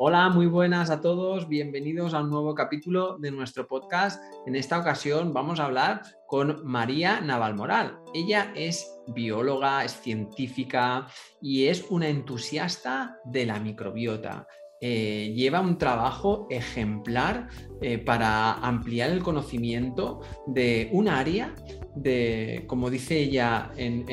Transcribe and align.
Hola, 0.00 0.28
muy 0.28 0.46
buenas 0.46 0.90
a 0.90 1.00
todos, 1.00 1.48
bienvenidos 1.48 2.14
a 2.14 2.20
un 2.20 2.30
nuevo 2.30 2.54
capítulo 2.54 3.18
de 3.18 3.32
nuestro 3.32 3.66
podcast. 3.66 4.22
En 4.46 4.54
esta 4.54 4.78
ocasión 4.78 5.32
vamos 5.32 5.58
a 5.58 5.64
hablar 5.64 6.02
con 6.28 6.64
María 6.64 7.20
Navalmoral. 7.20 7.98
Ella 8.14 8.52
es 8.54 8.88
bióloga, 9.08 9.84
es 9.84 10.00
científica 10.00 11.08
y 11.42 11.66
es 11.66 11.84
una 11.90 12.06
entusiasta 12.06 13.18
de 13.24 13.46
la 13.46 13.58
microbiota. 13.58 14.46
Eh, 14.80 15.32
lleva 15.34 15.60
un 15.60 15.76
trabajo 15.76 16.46
ejemplar 16.48 17.48
eh, 17.82 17.98
para 17.98 18.52
ampliar 18.52 19.10
el 19.10 19.24
conocimiento 19.24 20.20
de 20.46 20.90
un 20.92 21.08
área 21.08 21.52
de, 21.94 22.64
como 22.66 22.90
dice 22.90 23.18
ella 23.18 23.70
en, 23.76 24.04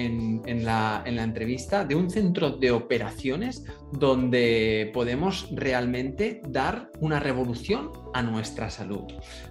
la, 0.64 1.04
en, 1.06 1.16
la, 1.16 1.24
entrevista, 1.24 1.86
de 1.86 1.96
un 1.96 2.10
centro 2.10 2.52
de 2.52 2.72
operaciones 2.72 3.64
donde 3.92 4.92
podemos 4.94 5.48
realmente 5.52 6.42
dar 6.48 6.92
una 7.00 7.20
revolución 7.20 7.92
a 8.14 8.22
nuestra 8.22 8.70
salud. 8.70 9.04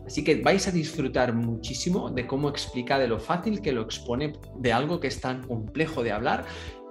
Así 0.06 0.24
que 0.24 0.37
vais 0.37 0.66
a 0.68 0.70
disfrutar 0.70 1.34
muchísimo 1.34 2.10
de 2.10 2.27
cómo 2.27 2.48
explica, 2.48 2.98
de 2.98 3.09
lo 3.09 3.18
fácil 3.18 3.60
que 3.60 3.73
lo 3.73 3.82
expone, 3.82 4.32
de 4.59 4.73
algo 4.73 5.01
que 5.01 5.09
es 5.09 5.20
tan 5.20 5.43
complejo 5.43 6.02
de 6.02 6.12
hablar 6.12 6.45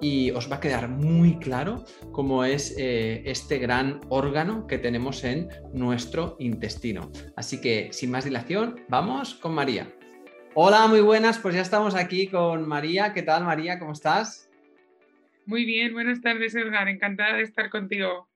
y 0.03 0.31
os 0.31 0.51
va 0.51 0.57
a 0.57 0.59
quedar 0.59 0.89
muy 0.89 1.39
claro 1.39 1.85
cómo 2.11 2.43
es 2.43 2.75
eh, 2.77 3.23
este 3.25 3.57
gran 3.57 4.01
órgano 4.09 4.67
que 4.67 4.77
tenemos 4.77 5.23
en 5.23 5.47
nuestro 5.73 6.35
intestino. 6.39 7.09
Así 7.37 7.61
que, 7.61 7.89
sin 7.93 8.11
más 8.11 8.25
dilación, 8.25 8.81
vamos 8.89 9.35
con 9.35 9.53
María. 9.53 9.87
Hola, 10.55 10.85
muy 10.85 11.01
buenas, 11.01 11.39
pues 11.39 11.55
ya 11.55 11.61
estamos 11.61 11.95
aquí 11.95 12.27
con 12.27 12.67
María. 12.67 13.11
¿Qué 13.11 13.23
tal, 13.23 13.43
María? 13.43 13.79
¿Cómo 13.79 13.93
estás? 13.93 14.47
Muy 15.47 15.65
bien, 15.65 15.93
buenas 15.93 16.21
tardes, 16.21 16.53
Edgar. 16.53 16.87
Encantada 16.89 17.37
de 17.37 17.41
estar 17.41 17.71
contigo. 17.71 18.29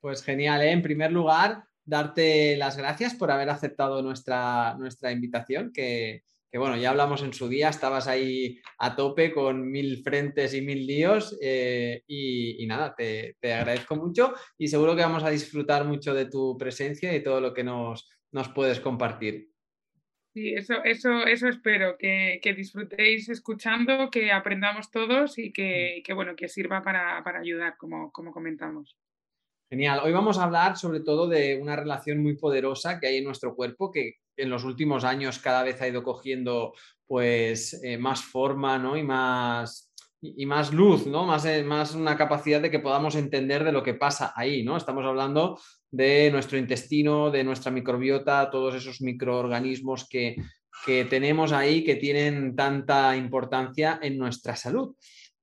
Pues 0.00 0.24
genial, 0.24 0.62
¿eh? 0.62 0.70
En 0.70 0.80
primer 0.80 1.12
lugar, 1.12 1.64
darte 1.84 2.56
las 2.56 2.78
gracias 2.78 3.14
por 3.14 3.30
haber 3.30 3.50
aceptado 3.50 4.02
nuestra, 4.02 4.76
nuestra 4.78 5.12
invitación, 5.12 5.70
que, 5.70 6.22
que 6.50 6.56
bueno, 6.56 6.74
ya 6.78 6.88
hablamos 6.88 7.22
en 7.22 7.34
su 7.34 7.50
día, 7.50 7.68
estabas 7.68 8.08
ahí 8.08 8.58
a 8.78 8.96
tope 8.96 9.30
con 9.34 9.70
mil 9.70 10.02
frentes 10.02 10.54
y 10.54 10.62
mil 10.62 10.86
líos 10.86 11.36
eh, 11.42 12.02
y, 12.06 12.64
nada, 12.66 12.94
te, 12.96 13.36
agradezco 13.42 13.94
mucho 13.94 14.32
y 14.56 14.68
seguro 14.68 14.96
que 14.96 15.02
vamos 15.02 15.22
a 15.22 15.28
disfrutar 15.28 15.84
mucho 15.84 16.14
de 16.14 16.24
tu 16.24 16.56
presencia 16.56 17.14
y 17.14 17.22
todo 17.22 17.42
lo 17.42 17.52
que 17.52 17.62
nos, 17.62 18.08
nos 18.32 18.48
puedes 18.48 18.80
compartir. 18.80 19.50
Sí, 20.38 20.54
eso, 20.54 20.84
eso, 20.84 21.26
eso 21.26 21.48
espero, 21.48 21.96
que, 21.98 22.40
disfrutéis 22.56 23.28
escuchando, 23.28 24.08
que 24.08 24.30
aprendamos 24.30 24.88
todos 24.88 25.36
y 25.36 25.52
que, 25.52 26.00
mm. 26.08 26.14
bueno, 26.14 26.36
que 26.36 26.48
sirva 26.48 26.80
para, 26.84 27.24
ayudar, 27.40 27.76
como, 27.76 28.12
como 28.12 28.30
comentamos. 28.30 28.96
Genial. 29.68 30.00
Hoy 30.04 30.12
vamos 30.12 30.38
a 30.38 30.44
hablar 30.44 30.76
sobre 30.76 31.00
todo 31.00 31.26
de 31.26 31.58
una 31.60 31.74
relación 31.74 32.22
muy 32.22 32.36
poderosa 32.36 33.00
que 33.00 33.08
hay 33.08 33.16
en 33.16 33.24
nuestro 33.24 33.56
cuerpo 33.56 33.90
que 33.90 34.18
en 34.36 34.48
los 34.48 34.62
últimos 34.62 35.02
años 35.02 35.40
cada 35.40 35.64
vez 35.64 35.82
ha 35.82 35.88
ido 35.88 36.04
cogiendo 36.04 36.72
pues 37.04 37.82
eh, 37.82 37.98
más 37.98 38.22
forma 38.22 38.78
¿no? 38.78 38.96
y, 38.96 39.02
más, 39.02 39.92
y 40.20 40.46
más 40.46 40.72
luz, 40.72 41.04
¿no? 41.08 41.26
Más, 41.26 41.44
eh, 41.46 41.64
más 41.64 41.96
una 41.96 42.16
capacidad 42.16 42.60
de 42.60 42.70
que 42.70 42.78
podamos 42.78 43.16
entender 43.16 43.64
de 43.64 43.72
lo 43.72 43.82
que 43.82 43.94
pasa 43.94 44.32
ahí. 44.36 44.62
¿no? 44.62 44.76
Estamos 44.76 45.04
hablando 45.04 45.58
de 45.90 46.30
nuestro 46.30 46.58
intestino, 46.58 47.30
de 47.30 47.44
nuestra 47.44 47.70
microbiota, 47.70 48.50
todos 48.50 48.74
esos 48.74 49.00
microorganismos 49.00 50.08
que, 50.08 50.36
que 50.84 51.04
tenemos 51.04 51.52
ahí 51.52 51.84
que 51.84 51.96
tienen 51.96 52.54
tanta 52.54 53.16
importancia 53.16 53.98
en 54.02 54.18
nuestra 54.18 54.54
salud. 54.56 54.94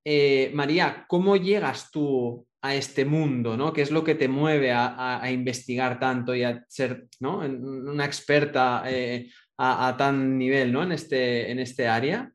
Eh, 0.04 0.52
María, 0.54 1.06
¿cómo 1.08 1.36
llegas 1.36 1.90
tú 1.92 2.48
a 2.62 2.76
este 2.76 3.06
mundo, 3.06 3.58
¿no? 3.58 3.74
¿Qué 3.74 3.82
es 3.82 3.92
lo 3.92 4.04
que 4.04 4.16
te 4.16 4.28
mueve 4.28 4.72
a, 4.72 5.22
investigar 5.32 6.00
tanto 6.00 6.36
y 6.36 6.44
a 6.44 6.64
ser 6.68 7.06
¿no? 7.20 7.40
una 7.40 8.06
experta 8.06 8.84
eh, 8.88 9.30
a, 9.58 9.96
tan 9.98 10.38
nivel 10.38 10.72
¿no? 10.72 10.84
en, 10.84 10.92
este, 10.92 11.52
en 11.52 11.60
este 11.60 11.88
área? 11.88 12.32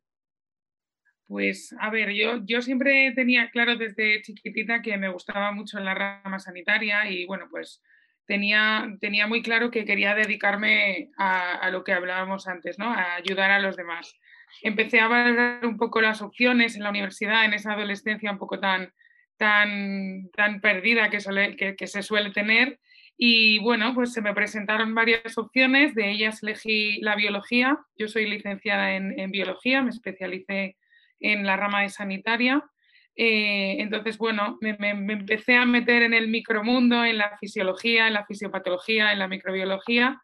Pues 1.27 1.75
a 1.79 1.91
ver, 1.91 2.11
yo, 2.11 2.45
yo 2.45 2.61
siempre 2.61 3.13
tenía 3.15 3.51
claro 3.51 3.77
desde 3.77 4.21
chiquitita 4.23 4.83
que 4.83 4.97
me 4.97 5.09
gustaba 5.09 5.53
mucho 5.53 5.79
la 5.79 5.95
rama 5.95 6.41
sanitaria 6.41 7.09
y 7.09 7.25
bueno, 7.25 7.47
pues 7.51 7.83
tenía, 8.31 8.87
tenía 9.01 9.27
muy 9.27 9.43
claro 9.43 9.73
que 9.73 9.85
quería 9.85 10.15
dedicarme 10.15 11.11
a, 11.19 11.69
lo 11.73 11.83
que 11.83 11.93
hablábamos 11.93 12.47
antes, 12.47 12.79
¿no? 12.79 12.85
A 12.89 13.17
ayudar 13.17 13.51
a 13.51 13.59
los 13.59 13.75
demás. 13.75 14.15
Empecé 14.63 15.01
a 15.01 15.09
valorar 15.09 15.67
un 15.67 15.77
poco 15.77 16.01
las 16.01 16.23
opciones 16.23 16.77
en 16.77 16.85
la 16.85 16.91
universidad, 16.91 17.45
en 17.45 17.55
esa 17.55 17.73
adolescencia 17.73 18.31
un 18.31 18.39
poco 18.39 18.61
tan, 18.61 18.93
tan, 19.37 20.31
tan 20.31 20.61
perdida 20.61 21.11
que, 21.11 21.19
se 21.89 22.03
suele 22.05 22.31
tener. 22.31 22.79
Y 23.17 23.59
bueno, 23.65 23.95
pues 23.97 24.13
se 24.13 24.23
me 24.23 24.33
presentaron 24.33 24.95
varias 24.95 25.37
opciones, 25.37 25.97
de 25.97 26.13
ellas 26.13 26.41
elegí 26.45 27.01
la 27.01 27.17
biología. 27.17 27.79
Yo 27.97 28.07
soy 28.07 28.31
licenciada 28.31 28.95
en, 28.95 29.31
biología, 29.33 29.83
me 29.83 29.91
especialicé 29.91 30.77
en 31.19 31.45
la 31.45 31.57
rama 31.57 31.83
de 31.83 31.89
sanitaria. 31.89 32.63
Eh, 33.17 33.77
entonces, 33.81 34.17
bueno, 34.19 34.59
me, 34.61 34.77
empecé 34.91 35.57
a 35.57 35.65
meter 35.65 36.03
en 36.03 36.15
el 36.15 36.29
micromundo, 36.29 37.05
en 37.05 37.19
la 37.19 37.37
fisiología, 37.39 38.07
en 38.09 38.15
la 38.15 38.25
fisiopatología, 38.25 39.13
en 39.13 39.19
la 39.19 39.29
microbiología. 39.29 40.21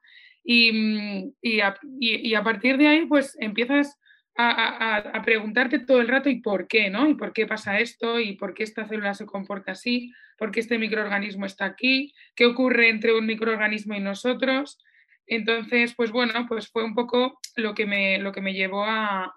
Y, 0.49 1.29
a, 1.61 1.77
y 1.99 2.35
a, 2.35 2.43
partir 2.45 2.79
de 2.79 2.87
ahí, 2.87 3.07
pues 3.07 3.37
empiezas 3.41 3.99
a, 4.37 5.23
preguntarte 5.25 5.79
todo 5.79 6.01
el 6.01 6.09
rato 6.09 6.29
y 6.29 6.41
por 6.41 6.69
qué, 6.69 6.91
¿no? 6.91 7.09
Y 7.09 7.15
por 7.15 7.33
qué 7.33 7.47
pasa 7.47 7.81
esto 7.81 8.21
y 8.21 8.37
por 8.37 8.55
qué 8.55 8.65
esta 8.65 8.87
célula 8.87 9.15
se 9.15 9.27
comporta 9.27 9.73
así, 9.73 10.13
por 10.39 10.51
qué 10.51 10.61
este 10.61 10.79
microorganismo 10.79 11.47
está 11.47 11.65
aquí, 11.65 12.13
qué 12.35 12.47
ocurre 12.47 12.91
entre 12.91 13.17
un 13.17 13.27
microorganismo 13.27 13.95
y 13.95 14.01
nosotros. 14.01 14.79
Entonces, 15.27 15.95
pues 15.97 16.13
bueno, 16.13 16.47
pues 16.49 16.69
fue 16.69 16.85
un 16.85 16.95
poco 16.95 17.41
lo 17.57 17.75
que 17.75 17.87
me, 17.87 18.19
lo 18.19 18.33
que 18.33 18.41
me 18.41 18.55
llevó 18.55 18.85
a, 18.87 19.33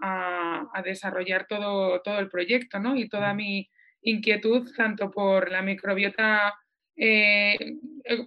desarrollar 0.84 1.46
todo, 1.48 2.02
todo 2.02 2.20
el 2.20 2.30
proyecto, 2.30 2.80
¿no? 2.80 2.96
Y 2.96 3.10
toda 3.10 3.34
mi 3.34 3.70
inquietud 4.02 4.72
tanto 4.76 5.12
por 5.12 5.52
la 5.52 5.62
microbiota 5.62 6.56
eh, 6.96 7.58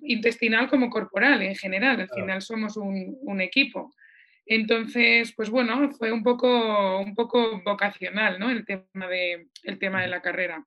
intestinal 0.03 0.69
como 0.69 0.91
corporal 0.91 1.41
en 1.43 1.55
general. 1.55 2.01
Al 2.01 2.11
final 2.11 2.43
somos 2.43 2.77
un, 2.77 3.17
un 3.23 3.41
equipo. 3.41 3.93
Entonces, 4.45 5.33
pues 5.35 5.51
bueno, 5.51 5.91
fue 5.93 6.13
un 6.13 6.23
poco, 6.23 6.99
un 7.01 7.15
poco 7.15 7.63
vocacional, 7.63 8.39
¿no? 8.39 8.51
El 8.51 8.65
tema, 8.65 9.07
de, 9.09 9.49
el 9.63 9.79
tema 9.79 10.03
de 10.03 10.09
la 10.09 10.21
carrera. 10.21 10.67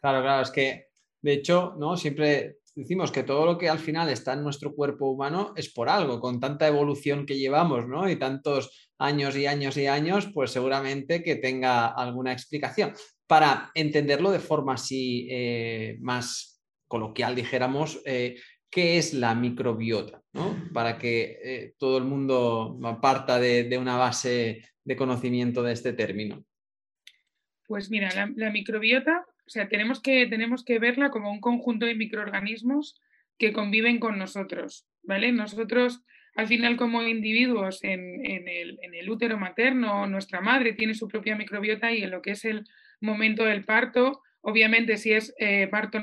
Claro, 0.00 0.22
claro, 0.22 0.42
es 0.42 0.50
que 0.50 0.88
de 1.22 1.32
hecho, 1.32 1.74
¿no? 1.78 1.96
Siempre 1.96 2.57
decimos 2.78 3.10
que 3.10 3.24
todo 3.24 3.44
lo 3.44 3.58
que 3.58 3.68
al 3.68 3.80
final 3.80 4.08
está 4.08 4.34
en 4.34 4.44
nuestro 4.44 4.72
cuerpo 4.72 5.10
humano 5.10 5.52
es 5.56 5.68
por 5.68 5.88
algo, 5.88 6.20
con 6.20 6.38
tanta 6.38 6.68
evolución 6.68 7.26
que 7.26 7.36
llevamos, 7.36 7.88
¿no? 7.88 8.08
Y 8.08 8.14
tantos 8.14 8.92
años 8.98 9.36
y 9.36 9.46
años 9.46 9.76
y 9.76 9.88
años, 9.88 10.30
pues 10.32 10.52
seguramente 10.52 11.24
que 11.24 11.34
tenga 11.34 11.88
alguna 11.88 12.32
explicación. 12.32 12.94
Para 13.26 13.72
entenderlo 13.74 14.30
de 14.30 14.38
forma 14.38 14.74
así 14.74 15.26
eh, 15.28 15.96
más 16.00 16.62
coloquial, 16.86 17.34
dijéramos, 17.34 18.00
eh, 18.04 18.36
qué 18.70 18.96
es 18.96 19.12
la 19.12 19.34
microbiota, 19.34 20.22
para 20.72 20.98
que 20.98 21.38
eh, 21.42 21.74
todo 21.78 21.98
el 21.98 22.04
mundo 22.04 22.78
parta 23.02 23.40
de, 23.40 23.76
una 23.76 23.96
base 23.96 24.62
de 24.84 24.96
conocimiento 24.96 25.64
de 25.64 25.72
este 25.72 25.94
término. 25.94 26.44
Pues 27.66 27.90
mira, 27.90 28.08
la, 28.36 28.50
microbiota, 28.50 29.26
o 29.48 29.50
sea, 29.50 29.66
tenemos 29.66 30.02
que, 30.02 30.26
tenemos 30.26 30.62
que 30.62 30.78
verla 30.78 31.08
como 31.08 31.32
un 31.32 31.40
conjunto 31.40 31.86
de 31.86 31.94
microorganismos 31.94 33.00
que 33.38 33.54
conviven 33.54 33.98
con 33.98 34.18
nosotros, 34.18 34.86
¿vale? 35.02 35.32
Nosotros, 35.32 36.04
al 36.34 36.48
final, 36.48 36.76
como 36.76 37.02
individuos 37.02 37.82
en, 37.82 38.20
el, 38.26 39.10
útero 39.10 39.38
materno, 39.38 40.06
nuestra 40.06 40.42
madre 40.42 40.74
tiene 40.74 40.92
su 40.92 41.08
propia 41.08 41.34
microbiota 41.34 41.90
y 41.92 42.02
en 42.02 42.10
lo 42.10 42.20
que 42.20 42.32
es 42.32 42.44
el 42.44 42.66
momento 43.00 43.46
del 43.46 43.64
parto, 43.64 44.20
obviamente 44.42 44.98
si 44.98 45.14
es 45.14 45.34
eh, 45.38 45.66
parto 45.68 45.98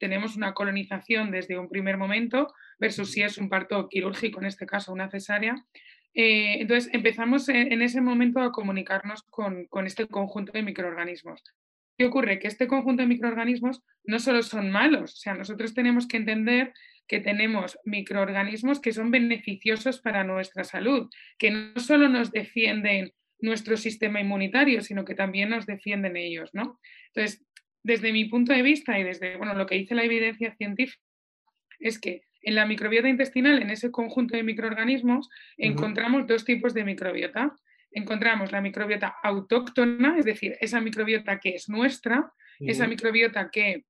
tenemos 0.00 0.36
una 0.36 0.54
colonización 0.54 1.30
desde 1.30 1.58
un 1.58 1.68
primer 1.68 1.98
momento 1.98 2.52
versus 2.80 3.12
si 3.12 3.22
es 3.22 3.38
un 3.38 3.48
parto 3.48 3.88
quirúrgico, 3.88 4.40
en 4.40 4.46
este 4.46 4.66
caso 4.66 4.92
una 4.92 5.08
cesárea. 5.08 5.54
Eh, 6.14 6.62
entonces 6.62 6.92
empezamos 6.94 7.48
en, 7.48 7.82
ese 7.82 8.00
momento 8.00 8.40
a 8.40 8.50
comunicarnos 8.50 9.22
con, 9.24 9.68
este 9.84 10.08
conjunto 10.08 10.52
de 10.52 10.62
microorganismos. 10.62 11.44
¿Qué 11.98 12.04
ocurre? 12.04 12.38
Que 12.38 12.48
este 12.48 12.66
conjunto 12.66 13.02
de 13.02 13.08
microorganismos 13.08 13.82
no 14.04 14.18
solo 14.18 14.42
son 14.42 14.70
malos, 14.70 15.14
o 15.14 15.16
sea, 15.16 15.34
nosotros 15.34 15.74
tenemos 15.74 16.06
que 16.06 16.18
entender 16.18 16.72
que 17.08 17.20
tenemos 17.20 17.78
microorganismos 17.84 18.80
que 18.80 18.92
son 18.92 19.10
beneficiosos 19.10 20.00
para 20.00 20.24
nuestra 20.24 20.64
salud, 20.64 21.08
que 21.38 21.50
no 21.50 21.78
solo 21.80 22.08
nos 22.08 22.32
defienden 22.32 23.12
nuestro 23.38 23.76
sistema 23.76 24.20
inmunitario, 24.20 24.82
sino 24.82 25.04
que 25.04 25.14
también 25.14 25.50
nos 25.50 25.66
defienden 25.66 26.16
ellos, 26.16 26.50
¿no? 26.52 26.80
Entonces, 27.08 27.44
desde 27.82 28.12
mi 28.12 28.24
punto 28.24 28.52
de 28.52 28.62
vista 28.62 28.98
y 28.98 29.04
desde 29.04 29.36
bueno, 29.36 29.54
lo 29.54 29.66
que 29.66 29.76
dice 29.76 29.94
la 29.94 30.04
evidencia 30.04 30.54
científica, 30.56 31.00
es 31.78 32.00
que 32.00 32.22
en 32.42 32.54
la 32.54 32.66
microbiota 32.66 33.08
intestinal, 33.08 33.60
en 33.60 33.70
ese 33.70 33.90
conjunto 33.90 34.36
de 34.36 34.42
microorganismos, 34.42 35.28
encontramos 35.56 36.26
dos 36.26 36.44
tipos 36.44 36.74
de 36.74 36.84
microbiota. 36.84 37.56
Encontramos 37.96 38.52
la 38.52 38.60
microbiota 38.60 39.16
autóctona, 39.22 40.18
es 40.18 40.26
decir, 40.26 40.54
esa 40.60 40.82
microbiota 40.82 41.40
que 41.40 41.54
es 41.54 41.70
nuestra, 41.70 42.30
esa 42.60 42.86
microbiota 42.86 43.48
que 43.50 43.86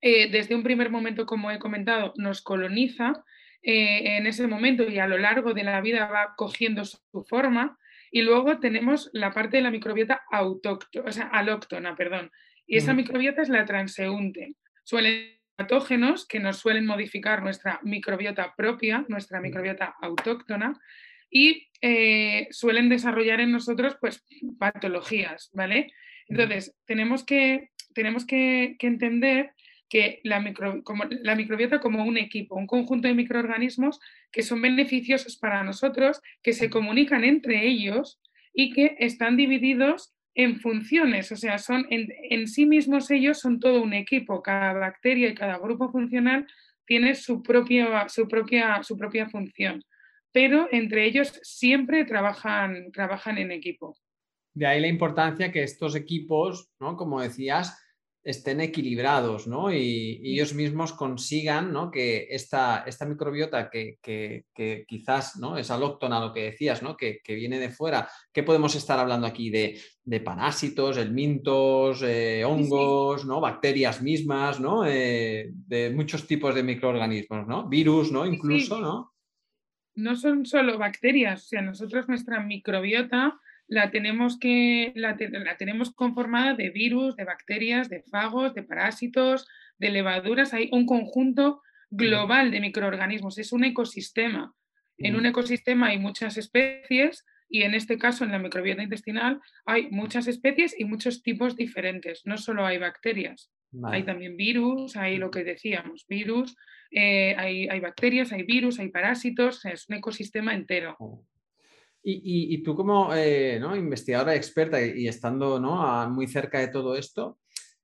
eh, 0.00 0.30
desde 0.30 0.54
un 0.54 0.62
primer 0.62 0.90
momento, 0.90 1.26
como 1.26 1.50
he 1.50 1.58
comentado, 1.58 2.12
nos 2.16 2.40
coloniza, 2.40 3.24
eh, 3.64 4.16
en 4.16 4.28
ese 4.28 4.46
momento 4.46 4.88
y 4.88 5.00
a 5.00 5.08
lo 5.08 5.18
largo 5.18 5.54
de 5.54 5.64
la 5.64 5.80
vida 5.80 6.06
va 6.06 6.34
cogiendo 6.36 6.84
su 6.84 7.00
forma. 7.28 7.78
Y 8.12 8.22
luego 8.22 8.60
tenemos 8.60 9.10
la 9.12 9.32
parte 9.32 9.56
de 9.56 9.64
la 9.64 9.72
microbiota 9.72 10.22
autóctona, 10.30 11.08
o 11.08 11.12
sea, 11.12 11.26
alóctona, 11.26 11.96
perdón. 11.96 12.30
Y 12.64 12.76
esa 12.76 12.94
microbiota 12.94 13.42
es 13.42 13.48
la 13.48 13.64
transeúnte. 13.64 14.54
Suelen 14.84 15.40
patógenos 15.56 16.28
que 16.28 16.38
nos 16.38 16.58
suelen 16.58 16.86
modificar 16.86 17.42
nuestra 17.42 17.80
microbiota 17.82 18.54
propia, 18.56 19.04
nuestra 19.08 19.40
microbiota 19.40 19.96
autóctona, 20.00 20.78
y 21.32 21.68
eh, 21.80 22.46
suelen 22.50 22.90
desarrollar 22.90 23.40
en 23.40 23.50
nosotros 23.50 23.96
pues 24.00 24.24
patologías, 24.58 25.50
¿vale? 25.54 25.90
Entonces, 26.28 26.76
tenemos 26.84 27.24
que, 27.24 27.70
tenemos 27.94 28.24
que, 28.26 28.76
entender 28.78 29.52
que 29.88 30.20
la, 30.22 30.44
como, 30.84 31.04
la 31.04 31.34
microbiota 31.34 31.80
como 31.80 32.04
un 32.04 32.18
equipo, 32.18 32.54
un 32.54 32.66
conjunto 32.66 33.08
de 33.08 33.14
microorganismos 33.14 33.98
que 34.30 34.42
son 34.42 34.62
beneficiosos 34.62 35.36
para 35.36 35.64
nosotros, 35.64 36.20
que 36.42 36.52
se 36.52 36.70
comunican 36.70 37.24
entre 37.24 37.66
ellos 37.66 38.20
y 38.54 38.72
que 38.72 38.96
están 39.00 39.36
divididos 39.36 40.14
en 40.34 40.60
funciones, 40.60 41.30
o 41.32 41.36
sea, 41.36 41.58
son 41.58 41.86
en, 41.90 42.08
en, 42.30 42.48
sí 42.48 42.64
mismos 42.64 43.10
ellos 43.10 43.38
son 43.38 43.60
todo 43.60 43.82
un 43.82 43.92
equipo, 43.92 44.42
cada 44.42 44.72
bacteria 44.72 45.28
y 45.28 45.34
cada 45.34 45.58
grupo 45.58 45.90
funcional 45.90 46.46
tiene 46.86 47.14
su 47.14 47.42
propia, 47.42 48.08
su 48.08 48.28
propia, 48.28 48.82
su 48.82 48.96
propia 48.96 49.28
función 49.28 49.84
pero 50.32 50.68
entre 50.72 51.06
ellos 51.06 51.38
siempre 51.42 52.04
trabajan, 52.04 52.90
trabajan 52.92 53.38
en 53.38 53.52
equipo. 53.52 53.94
De 54.54 54.66
ahí 54.66 54.80
la 54.80 54.88
importancia 54.88 55.52
que 55.52 55.62
estos 55.62 55.94
equipos, 55.94 56.70
¿no? 56.80 56.96
como 56.96 57.20
decías, 57.20 57.78
estén 58.24 58.60
equilibrados 58.60 59.46
¿no? 59.46 59.72
y, 59.72 60.20
ellos 60.22 60.54
mismos 60.54 60.92
consigan 60.92 61.72
¿no? 61.72 61.90
que 61.90 62.28
esta, 62.30 62.84
esta 62.86 63.04
microbiota 63.04 63.68
que, 63.70 63.98
quizás 64.86 65.36
¿no? 65.36 65.56
es 65.56 65.70
alóctona, 65.70 66.20
lo 66.20 66.32
que 66.32 66.44
decías, 66.44 66.82
¿no? 66.82 66.96
que, 66.96 67.20
viene 67.26 67.58
de 67.58 67.70
fuera, 67.70 68.08
¿qué 68.32 68.42
podemos 68.42 68.74
estar 68.74 68.98
hablando 68.98 69.26
aquí? 69.26 69.50
De, 69.50 70.20
parásitos, 70.20 70.98
elmintos, 70.98 72.02
eh, 72.02 72.44
hongos, 72.44 73.24
¿no? 73.24 73.40
bacterias 73.40 74.02
mismas, 74.02 74.60
¿no? 74.60 74.84
Eh, 74.84 75.50
de 75.52 75.90
muchos 75.90 76.26
tipos 76.26 76.54
de 76.54 76.62
microorganismos, 76.62 77.46
¿no? 77.46 77.68
virus 77.68 78.12
¿no? 78.12 78.26
incluso. 78.26 78.80
¿no? 78.80 79.11
No 79.94 80.16
son 80.16 80.46
solo 80.46 80.78
bacterias, 80.78 81.44
o 81.44 81.46
sea, 81.46 81.62
nosotros 81.62 82.08
nuestra 82.08 82.40
microbiota 82.40 83.38
la 83.68 83.90
tenemos, 83.90 84.38
que, 84.38 84.92
la, 84.94 85.16
tenemos 85.56 85.94
conformada 85.94 86.54
de 86.54 86.70
virus, 86.70 87.16
de 87.16 87.24
bacterias, 87.24 87.88
de 87.88 88.02
fagos, 88.02 88.54
de 88.54 88.62
parásitos, 88.62 89.48
de 89.78 89.90
levaduras, 89.90 90.52
hay 90.52 90.68
un 90.72 90.84
conjunto 90.86 91.62
global 91.90 92.50
de 92.50 92.60
microorganismos, 92.60 93.38
es 93.38 93.52
un 93.52 93.64
ecosistema. 93.64 94.54
En 94.98 95.16
un 95.16 95.26
ecosistema 95.26 95.88
hay 95.88 95.98
muchas 95.98 96.36
especies 96.36 97.24
y 97.48 97.62
en 97.62 97.74
este 97.74 97.98
caso 97.98 98.24
en 98.24 98.32
la 98.32 98.38
microbiota 98.38 98.82
intestinal 98.82 99.40
hay 99.64 99.90
muchas 99.90 100.26
especies 100.26 100.78
y 100.78 100.84
muchos 100.84 101.22
tipos 101.22 101.56
diferentes, 101.56 102.22
no 102.24 102.38
solo 102.38 102.66
hay 102.66 102.78
bacterias. 102.78 103.50
Hay 103.84 104.04
también 104.04 104.36
virus, 104.36 104.96
hay 104.96 105.16
lo 105.16 105.30
que 105.30 105.44
decíamos, 105.44 106.04
virus, 106.06 106.56
eh, 106.90 107.34
hay, 107.36 107.80
bacterias, 107.80 108.32
hay 108.32 108.42
virus, 108.42 108.78
hay 108.78 108.88
parásitos, 108.88 109.64
es 109.64 109.88
un 109.88 109.96
ecosistema 109.96 110.54
entero. 110.54 110.94
Oh. 110.98 111.24
Y, 112.04 112.60
tú 112.64 112.74
como 112.74 113.14
eh, 113.14 113.60
investigadora 113.76 114.34
experta 114.34 114.84
y, 114.84 115.06
estando 115.06 115.60
muy 116.10 116.26
cerca 116.26 116.58
de 116.58 116.68
todo 116.68 116.96
esto, 116.96 117.38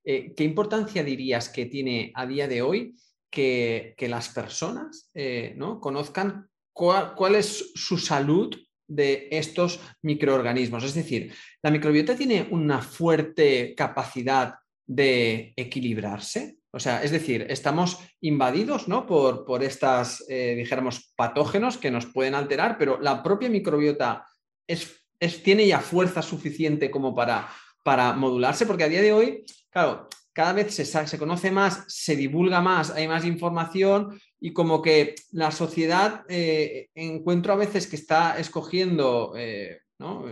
eh, 0.04 0.34
¿qué 0.36 0.44
importancia 0.44 1.04
dirías 1.04 1.48
que 1.48 1.66
tiene 1.66 2.12
a 2.14 2.26
día 2.26 2.48
de 2.48 2.60
hoy 2.60 2.96
que, 3.30 3.94
las 4.00 4.28
personas 4.30 5.10
¿no? 5.54 5.80
conozcan 5.80 6.48
cuál, 6.72 7.34
es 7.36 7.72
su 7.74 7.96
salud 7.96 8.54
de 8.88 9.28
estos 9.30 9.80
microorganismos? 10.02 10.82
Es 10.82 10.94
decir, 10.94 11.32
¿la 11.62 11.70
microbiota 11.70 12.16
tiene 12.16 12.48
una 12.50 12.82
fuerte 12.82 13.74
capacidad 13.76 14.54
de 14.88 15.52
equilibrarse? 15.54 16.56
O 16.72 16.80
sea, 16.80 17.02
es 17.02 17.12
decir, 17.12 17.46
estamos 17.48 17.98
invadidos 18.20 18.88
¿no? 18.88 19.06
por, 19.06 19.44
por 19.44 19.62
estas, 19.62 20.24
eh, 20.28 20.54
dijéramos, 20.56 21.12
patógenos 21.16 21.78
que 21.78 21.90
nos 21.90 22.06
pueden 22.06 22.34
alterar, 22.34 22.76
pero 22.76 23.00
la 23.00 23.22
propia 23.22 23.48
microbiota 23.48 24.26
es, 24.66 25.00
tiene 25.42 25.66
ya 25.66 25.80
fuerza 25.80 26.20
suficiente 26.20 26.90
como 26.90 27.14
para, 27.14 27.48
para 27.82 28.12
modularse, 28.14 28.66
porque 28.66 28.84
a 28.84 28.88
día 28.88 29.02
de 29.02 29.12
hoy, 29.12 29.44
claro, 29.70 30.08
cada 30.32 30.52
vez 30.52 30.74
se, 30.74 30.84
se, 30.84 31.18
conoce 31.18 31.50
más, 31.50 31.84
se 31.88 32.16
divulga 32.16 32.60
más, 32.60 32.90
hay 32.90 33.08
más 33.08 33.24
información 33.24 34.20
y 34.40 34.52
como 34.52 34.82
que 34.82 35.14
la 35.32 35.50
sociedad 35.50 36.24
eh, 36.28 36.88
encuentro 36.94 37.52
a 37.52 37.56
veces 37.56 37.86
que 37.86 37.96
está 37.96 38.38
escogiendo 38.38 39.32
eh, 39.36 39.80
¿no? 39.98 40.24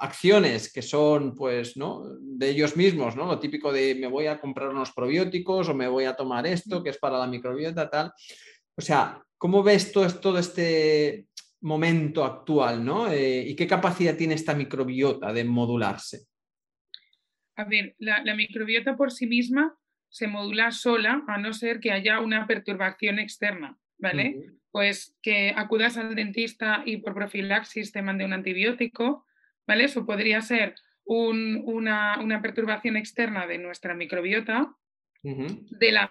Acciones 0.00 0.72
que 0.72 0.82
son, 0.82 1.34
pues, 1.34 1.76
¿no? 1.76 2.04
De 2.20 2.50
ellos 2.50 2.76
mismos, 2.76 3.16
¿no? 3.16 3.26
Lo 3.26 3.38
típico 3.38 3.72
de 3.72 3.94
me 3.94 4.06
voy 4.06 4.26
a 4.26 4.40
comprar 4.40 4.68
unos 4.68 4.92
probióticos 4.92 5.68
o 5.68 5.74
me 5.74 5.88
voy 5.88 6.04
a 6.04 6.16
tomar 6.16 6.46
esto 6.46 6.82
que 6.82 6.90
es 6.90 6.98
para 6.98 7.18
la 7.18 7.26
microbiota, 7.26 7.90
tal. 7.90 8.12
O 8.76 8.80
sea, 8.80 9.22
¿cómo 9.36 9.62
ves 9.62 9.92
todo, 9.92 10.08
todo 10.20 10.38
este 10.38 11.28
momento 11.60 12.24
actual, 12.24 12.84
¿no? 12.84 13.10
Eh, 13.10 13.44
¿Y 13.48 13.56
qué 13.56 13.66
capacidad 13.66 14.16
tiene 14.16 14.34
esta 14.34 14.54
microbiota 14.54 15.32
de 15.32 15.44
modularse? 15.44 16.26
A 17.56 17.64
ver, 17.64 17.96
la, 17.98 18.22
microbiota 18.34 18.96
por 18.96 19.10
sí 19.10 19.26
misma 19.26 19.76
se 20.08 20.28
modula 20.28 20.70
sola, 20.70 21.24
a 21.26 21.38
no 21.38 21.52
ser 21.52 21.80
que 21.80 21.90
haya 21.90 22.20
una 22.20 22.46
perturbación 22.46 23.18
externa, 23.18 23.76
¿vale? 23.98 24.52
Pues 24.70 25.16
que 25.22 25.52
acudas 25.56 25.96
al 25.96 26.14
dentista 26.14 26.82
y 26.86 26.98
por 26.98 27.14
profilaxis 27.14 27.90
te 27.90 28.00
mande 28.00 28.24
un 28.24 28.32
antibiótico, 28.32 29.26
¿vale? 29.68 29.84
Eso 29.84 30.04
podría 30.06 30.40
ser 30.40 30.74
una, 31.04 32.40
perturbación 32.42 32.96
externa 32.96 33.46
de 33.46 33.58
nuestra 33.58 33.94
microbiota 33.94 34.74
de 35.22 35.92
la 35.92 36.10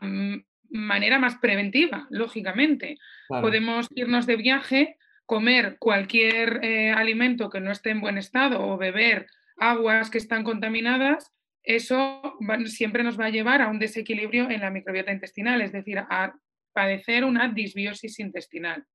manera 0.69 1.17
más 1.17 1.37
preventiva, 1.37 2.07
lógicamente. 2.09 2.97
Podemos 3.27 3.87
irnos 3.95 4.27
de 4.27 4.35
viaje, 4.35 4.97
comer 5.25 5.77
cualquier 5.79 6.63
eh, 6.63 6.91
alimento 6.91 7.49
que 7.49 7.59
no 7.59 7.71
esté 7.71 7.89
en 7.89 8.01
buen 8.01 8.17
estado 8.17 8.65
o 8.65 8.77
beber 8.77 9.27
aguas 9.57 10.09
que 10.09 10.19
están 10.19 10.43
contaminadas, 10.43 11.33
eso 11.63 12.37
siempre 12.65 13.03
nos 13.03 13.19
va 13.19 13.25
a 13.25 13.29
llevar 13.29 13.61
a 13.61 13.67
un 13.67 13.79
desequilibrio 13.79 14.49
en 14.49 14.61
la 14.61 14.69
microbiota 14.69 15.11
intestinal, 15.11 15.61
es 15.61 15.73
decir, 15.73 15.97
a 15.97 16.33
padecer 16.73 17.25
una 17.25 17.49
disbiosis 17.49 18.19
intestinal. 18.19 18.85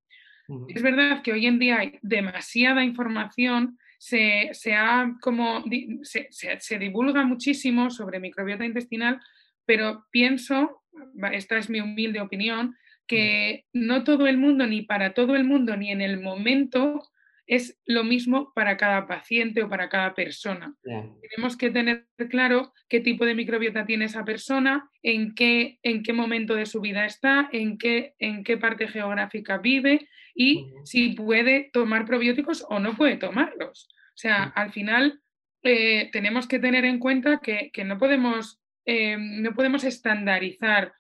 Es 0.69 0.83
verdad 0.83 1.23
que 1.23 1.33
hoy 1.33 1.47
en 1.47 1.59
día 1.59 1.79
hay 1.79 1.99
demasiada 2.03 2.85
información 2.85 3.79
se, 4.03 4.75
ha 4.75 5.17
como, 5.21 5.63
se, 6.03 6.79
divulga 6.81 7.25
muchísimo 7.25 7.89
sobre 7.89 8.19
microbiota 8.19 8.65
intestinal, 8.65 9.21
pero 9.65 10.07
pienso, 10.11 10.83
esta 11.31 11.57
es 11.57 11.71
mi 11.71 11.81
humilde 11.81 12.21
opinión, 12.21 12.77
que 13.07 13.67
no 13.73 14.03
todo 14.03 14.27
el 14.27 14.39
mundo, 14.39 14.67
ni 14.67 14.83
para 14.83 15.15
todo 15.15 15.37
el 15.37 15.45
mundo, 15.45 15.77
ni 15.77 15.93
en 15.93 16.01
el 16.01 16.21
momento 16.21 17.12
es 17.47 17.81
lo 17.87 18.05
mismo 18.05 18.53
para 18.55 18.77
cada 18.77 19.07
paciente 19.07 19.63
o 19.63 19.69
para 19.69 19.89
cada 19.89 20.15
persona. 20.15 20.75
Tenemos 20.83 21.57
que 21.57 21.71
tener 21.71 22.07
claro 22.31 22.73
qué 22.89 23.01
tipo 23.01 23.25
de 23.25 23.35
microbiota 23.35 23.85
tiene 23.85 24.07
esa 24.07 24.25
persona, 24.25 24.89
en 25.03 25.35
qué, 25.35 25.79
en 25.83 26.03
qué 26.03 26.13
momento 26.13 26.55
de 26.55 26.67
su 26.67 26.81
vida 26.81 27.05
está, 27.05 27.49
en 27.53 27.79
qué, 27.79 28.15
en 28.19 28.45
qué 28.45 28.57
parte 28.57 28.89
geográfica 28.89 29.59
vive 29.59 30.09
y 30.35 30.73
si 30.85 31.11
puede 31.11 31.71
tomar 31.73 32.07
probióticos 32.07 32.65
o 32.69 32.79
no 32.79 32.97
puede 32.97 33.17
tomarlos. 33.17 33.89
O 33.91 34.17
sea, 34.17 34.45
al 34.45 34.73
final 34.73 35.21
eh, 35.63 36.11
tenemos 36.13 36.47
que 36.47 36.59
tener 36.59 36.85
en 36.85 36.99
cuenta 36.99 37.41
que, 37.43 37.71
no, 37.85 37.99
podemos, 37.99 38.61
eh, 38.85 39.17
no 39.19 39.53
podemos 39.55 39.85
estandarizar. 39.85 40.95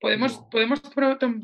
¿Podemos, 0.00 0.44
¿podemos 0.50 0.80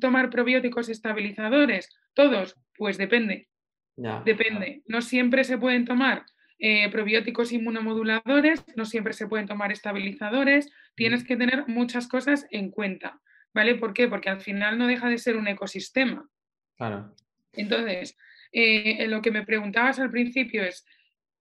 tomar 0.01 0.31
probióticos 0.31 0.89
estabilizadores? 0.89 1.89
¿Todos? 2.15 2.57
Pues 2.77 2.99
depende. 2.99 3.49
Depende. 3.97 4.83
No 4.87 5.03
siempre 5.03 5.45
se 5.45 5.59
pueden 5.59 5.85
tomar 5.85 6.25
eh, 6.59 6.91
probióticos 6.91 7.53
inmunomoduladores, 7.53 8.65
no 8.77 8.85
siempre 8.85 9.13
se 9.13 9.27
pueden 9.27 9.47
tomar 9.47 9.73
estabilizadores. 9.73 10.73
Tienes 10.95 11.25
que 11.25 11.37
tener 11.37 11.67
muchas 11.69 12.09
cosas 12.09 12.47
en 12.51 12.71
cuenta. 12.71 13.21
¿Vale? 13.53 13.77
¿Por 13.77 13.95
qué? 13.95 14.09
Porque 14.09 14.31
al 14.31 14.41
final 14.41 14.79
no 14.79 14.87
deja 14.89 15.09
de 15.09 15.19
ser 15.19 15.37
un 15.37 15.47
ecosistema. 15.47 16.29
Claro. 16.77 17.15
Entonces, 17.53 18.17
lo 18.53 19.23
que 19.23 19.31
me 19.31 19.47
preguntabas 19.47 20.01
al 20.01 20.11
principio 20.11 20.65
es, 20.65 20.85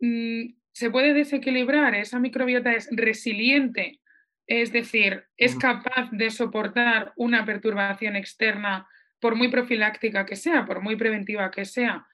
Mm, 0.03 0.55
se 0.73 0.89
puede 0.91 1.13
desequilibrar, 1.13 1.95
esa 1.95 2.19
microbiota 2.19 2.73
es 2.73 2.89
resiliente, 2.91 4.01
es 4.47 4.73
decir, 4.73 5.23
es 5.37 5.55
capaz 5.55 6.09
de 6.11 6.29
soportar 6.29 7.13
una 7.15 7.45
perturbación 7.45 8.17
externa, 8.17 8.85
por 9.21 9.35
muy 9.35 9.47
profiláctica 9.47 10.25
que 10.25 10.35
sea, 10.35 10.65
por 10.65 10.81
muy 10.81 10.97
preventiva 10.97 11.49
que 11.51 11.63
sea, 11.63 12.05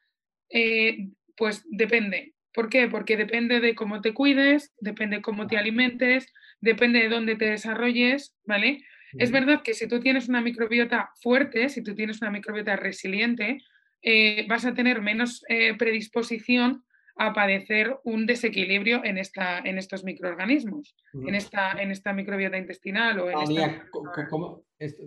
eh, 0.50 1.10
pues 1.36 1.66
depende. 1.70 2.34
¿Por 2.54 2.70
qué? 2.70 2.88
Porque 2.88 3.16
depende 3.16 3.60
de 3.60 3.76
cómo 3.76 4.02
te 4.02 4.14
cuides, 4.14 4.74
depende 4.80 5.18
de 5.18 5.22
cómo 5.22 5.48
te 5.48 5.58
alimentes, 5.58 6.34
depende 6.60 7.00
de 7.00 7.10
dónde 7.10 7.36
te 7.36 7.46
desarrolles, 7.46 8.36
¿vale? 8.46 8.84
Es 9.18 9.32
verdad 9.32 9.62
que 9.64 9.74
si 9.74 9.88
tú 9.88 10.00
tienes 10.00 10.30
una 10.30 10.42
microbiota 10.42 11.12
fuerte, 11.20 11.70
si 11.70 11.82
tú 11.84 11.96
tienes 11.96 12.22
una 12.22 12.30
microbiota 12.30 12.76
resiliente, 12.76 13.58
eh, 14.02 14.46
vas 14.48 14.66
a 14.66 14.74
tener 14.74 15.02
menos 15.02 15.44
eh, 15.50 15.76
predisposición 15.76 16.84
a 17.16 17.34
padecer 17.34 17.98
un 18.04 18.26
desequilibrio 18.26 19.04
en, 19.04 19.18
esta, 19.18 19.60
en 19.60 19.78
estos 19.78 20.06
microorganismos, 20.06 20.96
en, 21.14 21.36
esta, 21.36 21.72
en 21.72 21.92
esta 21.92 22.14
microbiota 22.14 22.58
intestinal 22.58 23.20
o 23.20 23.30
en 23.30 23.38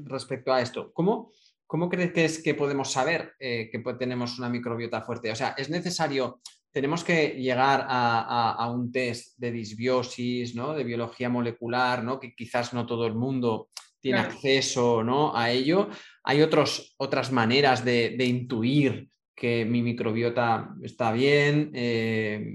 respecto 0.04 0.52
a 0.52 0.61
esto, 0.61 0.92
¿cómo, 0.92 1.32
¿cómo 1.73 1.88
crees 1.88 2.12
que 2.12 2.26
es 2.26 2.43
que 2.43 2.52
podemos 2.52 2.93
saber 2.93 3.33
eh, 3.41 3.71
que 3.73 3.79
tenemos 3.95 4.38
una 4.38 4.50
microbiota 4.50 5.00
fuerte? 5.00 5.33
O 5.33 5.35
sea, 5.35 5.55
¿es 5.57 5.71
necesario, 5.71 6.43
tenemos 6.71 7.02
que 7.02 7.29
llegar 7.29 7.87
a, 7.88 8.71
un 8.71 8.93
test 8.93 9.38
de 9.38 9.52
disbiosis, 9.52 10.55
¿no? 10.55 10.75
de 10.75 10.85
biología 10.85 11.31
molecular, 11.31 12.05
¿no? 12.05 12.21
que 12.21 12.35
quizás 12.35 12.75
no 12.75 12.85
todo 12.85 13.07
el 13.07 13.14
mundo 13.14 13.71
tiene 14.02 14.19
acceso 14.19 15.02
¿no? 15.02 15.35
a 15.35 15.50
ello? 15.50 15.88
¿Hay 16.25 16.43
otros, 16.43 16.95
otras 16.99 17.33
maneras 17.33 17.83
de, 17.83 18.17
de 18.19 18.26
intuir 18.26 19.09
que 19.35 19.64
mi 19.64 19.81
microbiota 19.81 20.75
está 20.83 21.11
bien. 21.11 21.71
Eh, 21.73 22.55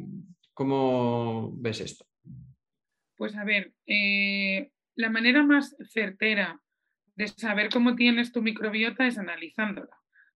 ¿Cómo 0.54 1.54
ves 1.58 1.82
esto? 1.82 2.06
Pues 3.16 3.36
a 3.36 3.44
ver, 3.44 3.74
eh, 3.88 4.70
la 4.94 5.10
manera 5.10 5.42
más 5.42 5.76
certera 5.92 6.62
de 7.18 7.28
saber 7.28 7.70
cómo 7.70 7.96
tienes 7.96 8.32
tu 8.32 8.42
microbiota 8.42 9.06
es 9.06 9.18
analizándola. 9.18 9.90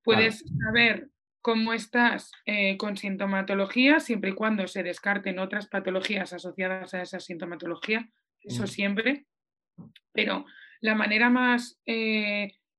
Puedes 0.04 0.44
saber 0.66 1.10
cómo 1.42 1.74
estás 1.74 2.32
eh, 2.46 2.76
con 2.78 2.98
sintomatología 2.98 4.00
siempre 4.00 4.32
y 4.32 4.34
cuando 4.34 4.68
se 4.68 4.84
descarten 4.84 5.40
otras 5.40 5.68
patologías 5.68 6.34
asociadas 6.34 6.94
a 6.94 7.02
esa 7.02 7.20
sintomatología, 7.20 8.10
eso 8.42 8.68
siempre, 8.68 9.26
pero 10.12 10.46
la 10.82 10.96
manera 10.96 11.30
más 11.30 11.80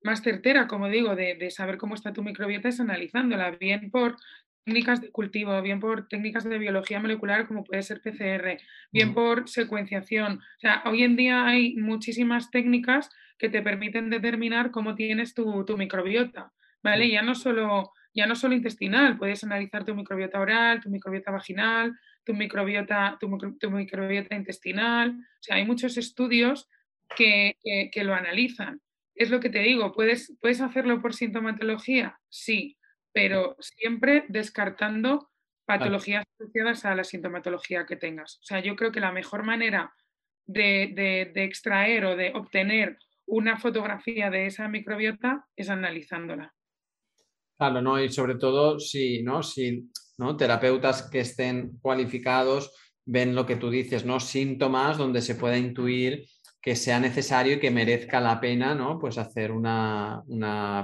más 0.05 0.23
certera, 0.23 0.67
como 0.67 0.89
digo, 0.89 1.15
de, 1.15 1.51
saber 1.51 1.79
cómo 1.79 1.95
está 1.95 2.13
tu 2.13 2.23
microbiota 2.23 2.69
es 2.69 2.81
analizándola, 2.81 3.53
bien 3.53 3.91
por 3.91 4.17
técnicas 4.65 5.01
de 5.01 5.11
cultivo, 5.11 5.61
bien 5.63 5.81
por 5.81 6.09
técnicas 6.09 6.45
de 6.45 6.59
biología 6.59 7.01
molecular 7.01 7.47
como 7.47 7.65
puede 7.65 7.83
ser 7.83 8.01
PCR, 8.01 8.59
bien 8.93 9.15
por 9.15 9.49
secuenciación. 9.49 10.39
O 10.39 10.61
sea, 10.61 10.83
hoy 10.87 11.03
en 11.03 11.17
día 11.17 11.47
hay 11.47 11.77
muchísimas 11.77 12.51
técnicas 12.51 13.11
que 13.39 13.49
te 13.49 13.63
permiten 13.63 14.11
determinar 14.11 14.71
cómo 14.71 14.95
tienes 14.95 15.35
tu, 15.35 15.65
microbiota, 15.77 16.53
¿vale? 16.83 17.11
Ya 17.11 17.23
no, 17.23 17.35
solo, 17.35 17.93
ya 18.15 18.27
no 18.27 18.37
solo 18.37 18.55
intestinal, 18.55 19.19
puedes 19.19 19.43
analizar 19.45 19.85
tu 19.85 19.95
microbiota 19.95 20.41
oral, 20.41 20.81
tu 20.81 20.91
microbiota 20.91 21.33
vaginal, 21.33 21.99
tu 22.25 22.35
microbiota, 22.35 23.19
tu, 23.21 23.29
microbiota 23.71 24.37
intestinal. 24.37 25.11
O 25.11 25.43
sea, 25.43 25.57
hay 25.57 25.65
muchos 25.65 25.97
estudios 25.97 26.69
que 27.17 27.91
lo 27.97 28.15
analizan 28.15 28.81
es 29.15 29.31
lo 29.31 29.41
que 29.41 29.51
te 29.51 29.61
digo, 29.61 29.93
¿puedes, 29.93 30.37
¿puedes 30.41 30.61
hacerlo 30.61 31.01
por 31.03 31.15
sintomatología? 31.15 32.19
Sí, 32.29 32.77
pero 33.13 33.57
siempre 33.61 34.25
descartando 34.29 35.31
patologías 35.65 36.25
asociadas 36.39 36.85
a 36.85 36.95
la 36.95 37.05
sintomatología 37.05 37.87
que 37.87 37.97
tengas. 37.97 38.39
O 38.39 38.45
sea, 38.45 38.61
yo 38.61 38.77
creo 38.77 38.93
que 38.93 39.01
la 39.01 39.13
mejor 39.13 39.45
manera 39.45 39.95
de, 40.47 41.33
extraer 41.35 42.05
o 42.05 42.17
de 42.17 42.33
obtener 42.35 42.99
una 43.27 43.59
fotografía 43.59 44.31
de 44.31 44.47
esa 44.47 44.69
microbiota 44.69 45.47
es 45.57 45.71
analizándola. 45.71 46.55
Claro, 47.57 47.81
¿no? 47.81 48.03
Y 48.03 48.11
sobre 48.11 48.35
todo 48.35 48.81
si, 48.81 49.23
¿no? 49.23 49.43
Si 49.43 49.89
¿no? 50.19 50.37
terapeutas 50.37 51.09
que 51.09 51.21
estén 51.21 51.79
cualificados 51.81 52.75
ven 53.05 53.35
lo 53.35 53.47
que 53.47 53.57
tú 53.57 53.71
dices, 53.71 54.05
¿no? 54.05 54.21
Síntomas 54.21 54.99
donde 54.99 55.23
se 55.23 55.37
pueda 55.37 55.57
intuir 55.57 56.25
que 56.63 56.77
sea 56.77 57.01
necesario 57.01 57.55
y 57.57 57.61
que 57.61 57.73
merezca 57.73 58.21
la 58.21 58.41
pena 58.41 58.75
¿no? 58.75 58.99
pues 59.01 59.19
hacer 59.19 59.51
una, 59.51 60.23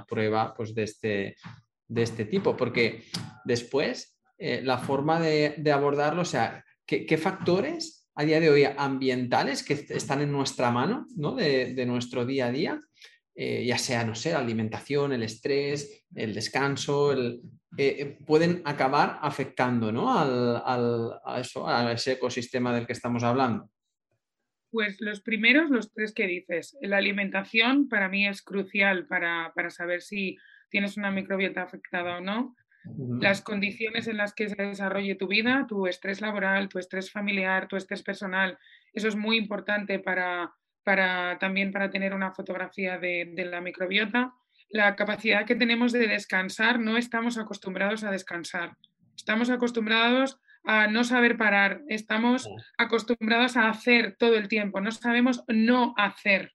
prueba 0.09 0.53
pues 0.55 0.75
de, 0.75 0.83
este, 0.83 1.37
de 1.89 2.03
este 2.03 2.25
tipo, 2.25 2.57
porque 2.57 3.05
después 3.45 4.19
eh, 4.39 4.61
la 4.63 4.79
forma 4.79 5.21
de, 5.21 5.73
abordarlo, 5.73 6.23
o 6.23 6.27
sea, 6.27 6.65
¿qué, 6.87 7.19
factores 7.19 8.09
a 8.15 8.25
día 8.25 8.41
de 8.41 8.51
hoy 8.51 8.65
ambientales 8.65 9.63
que 9.63 9.75
están 9.75 10.21
en 10.21 10.33
nuestra 10.33 10.71
mano 10.71 11.07
¿no? 11.17 11.35
de, 11.35 11.85
nuestro 11.87 12.25
día 12.27 12.47
a 12.47 12.53
día, 12.53 12.81
eh, 13.35 13.65
ya 13.67 13.79
sea, 13.79 14.05
no 14.05 14.15
sé, 14.15 14.33
la 14.33 14.41
alimentación, 14.41 15.13
el 15.13 15.23
estrés, 15.23 16.05
el 16.15 16.35
descanso, 16.35 17.15
eh, 17.77 18.19
pueden 18.27 18.63
acabar 18.65 19.19
afectando 19.23 19.93
¿no? 19.93 20.19
al, 20.19 20.63
a, 21.25 21.41
eso, 21.41 21.69
a 21.69 21.93
ese 21.93 22.13
ecosistema 22.13 22.75
del 22.75 22.87
que 22.87 22.93
estamos 22.93 23.23
hablando? 23.23 23.71
Pues 24.71 25.01
los 25.01 25.21
primeros, 25.21 25.71
los 25.71 25.93
tres 25.93 26.13
que 26.13 26.27
dices. 26.27 26.77
La 26.83 26.99
alimentación 26.99 27.89
para 27.89 28.09
mí 28.09 28.27
es 28.27 28.43
crucial 28.43 29.07
para, 29.07 29.53
saber 29.71 30.03
si 30.03 30.37
tienes 30.71 30.97
una 30.97 31.11
microbiota 31.11 31.63
afectada 31.63 32.19
o 32.19 32.21
no. 32.21 32.55
Las 33.21 33.43
condiciones 33.43 34.07
en 34.07 34.17
las 34.17 34.33
que 34.33 34.49
se 34.49 34.57
desarrolle 34.57 35.15
tu 35.15 35.27
vida, 35.27 35.67
tu 35.69 35.87
estrés 35.87 36.21
laboral, 36.21 36.69
tu 36.69 36.79
estrés 36.79 37.11
familiar, 37.11 37.69
tu 37.69 37.77
estrés 37.77 38.03
personal, 38.03 38.59
eso 38.93 39.09
es 39.09 39.17
muy 39.17 39.37
importante 39.37 39.99
para, 39.99 40.53
para 40.85 41.39
también 41.39 41.71
para 41.71 41.91
tener 41.91 42.15
una 42.15 42.33
fotografía 42.33 42.99
de, 42.99 43.31
de 43.35 43.45
la 43.45 43.61
microbiota. 43.61 44.33
La 44.71 44.97
capacidad 44.97 45.45
que 45.45 45.57
tenemos 45.57 45.93
de 45.93 46.07
descansar, 46.07 46.79
no 46.79 46.97
estamos 46.97 47.37
acostumbrados 47.37 48.05
a 48.05 48.11
descansar. 48.11 48.77
Estamos 49.17 49.51
acostumbrados 49.51 50.41
a 50.65 50.87
no 50.87 51.05
saber 51.05 51.37
parar, 51.37 51.83
estamos 51.89 52.49
acostumbrados 52.77 53.57
a 53.57 53.69
hacer 53.69 54.17
todo 54.19 54.37
el 54.37 54.49
tiempo, 54.49 54.81
no 54.81 54.91
sabemos 54.91 55.43
no 55.49 55.95
hacer. 55.97 56.53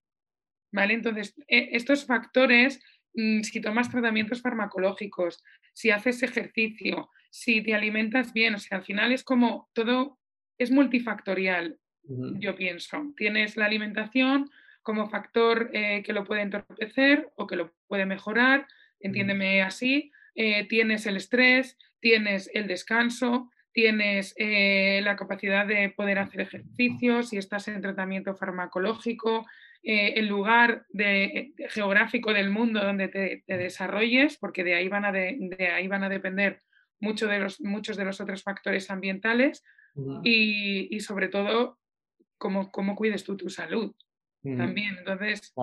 ¿Vale? 0.71 0.93
Entonces, 0.95 1.35
e, 1.47 1.69
estos 1.73 2.05
factores, 2.05 2.79
si 3.13 3.61
tomas 3.61 3.89
tratamientos 3.89 4.41
farmacológicos, 4.41 5.43
si 5.73 5.91
haces 5.91 6.23
ejercicio, 6.23 7.09
si 7.29 7.61
te 7.61 7.73
alimentas 7.73 8.33
bien, 8.33 8.55
o 8.55 8.59
sea, 8.59 8.79
al 8.79 8.83
final 8.83 9.11
es 9.11 9.23
como 9.23 9.69
todo, 9.73 10.19
es 10.57 10.71
multifactorial, 10.71 11.79
yo 12.03 12.55
pienso. 12.55 13.13
Tienes 13.15 13.57
la 13.57 13.65
alimentación 13.65 14.49
como 14.81 15.09
factor 15.09 15.69
eh, 15.73 16.03
que 16.03 16.13
lo 16.13 16.25
puede 16.25 16.41
entorpecer 16.41 17.29
o 17.35 17.47
que 17.47 17.55
lo 17.55 17.73
puede 17.87 18.05
mejorar, 18.05 18.67
entiéndeme 18.99 19.61
así, 19.61 20.11
eh, 20.35 20.67
tienes 20.67 21.05
el 21.05 21.17
estrés, 21.17 21.77
tienes 21.99 22.49
el 22.53 22.67
descanso, 22.67 23.49
tienes 23.71 24.35
eh, 24.37 25.01
la 25.03 25.15
capacidad 25.15 25.65
de 25.65 25.89
poder 25.89 26.19
hacer 26.19 26.41
ejercicios, 26.41 27.29
si 27.29 27.37
estás 27.37 27.67
en 27.67 27.81
tratamiento 27.81 28.35
farmacológico, 28.35 29.45
eh, 29.83 30.13
el 30.15 30.27
lugar 30.27 30.85
de, 30.89 31.53
geográfico 31.69 32.33
del 32.33 32.49
mundo 32.49 32.79
donde 32.79 33.09
te, 33.09 33.43
desarrolles, 33.47 34.37
porque 34.37 34.63
de 34.63 34.75
ahí 34.75 34.87
van 34.87 35.05
a, 35.05 35.11
de, 35.11 35.71
ahí 35.73 35.87
van 35.87 36.03
a 36.03 36.09
depender 36.09 36.59
mucho 36.99 37.27
de 37.27 37.39
los, 37.39 37.59
muchos 37.59 37.97
de 37.97 38.05
los 38.05 38.21
otros 38.21 38.43
factores 38.43 38.89
ambientales 38.89 39.63
y, 40.23 40.99
sobre 41.01 41.27
todo 41.27 41.77
cómo, 42.37 42.71
cómo, 42.71 42.95
cuides 42.95 43.23
tú 43.23 43.35
tu 43.35 43.49
salud 43.49 43.93
también. 44.41 44.95
Entonces... 44.97 45.53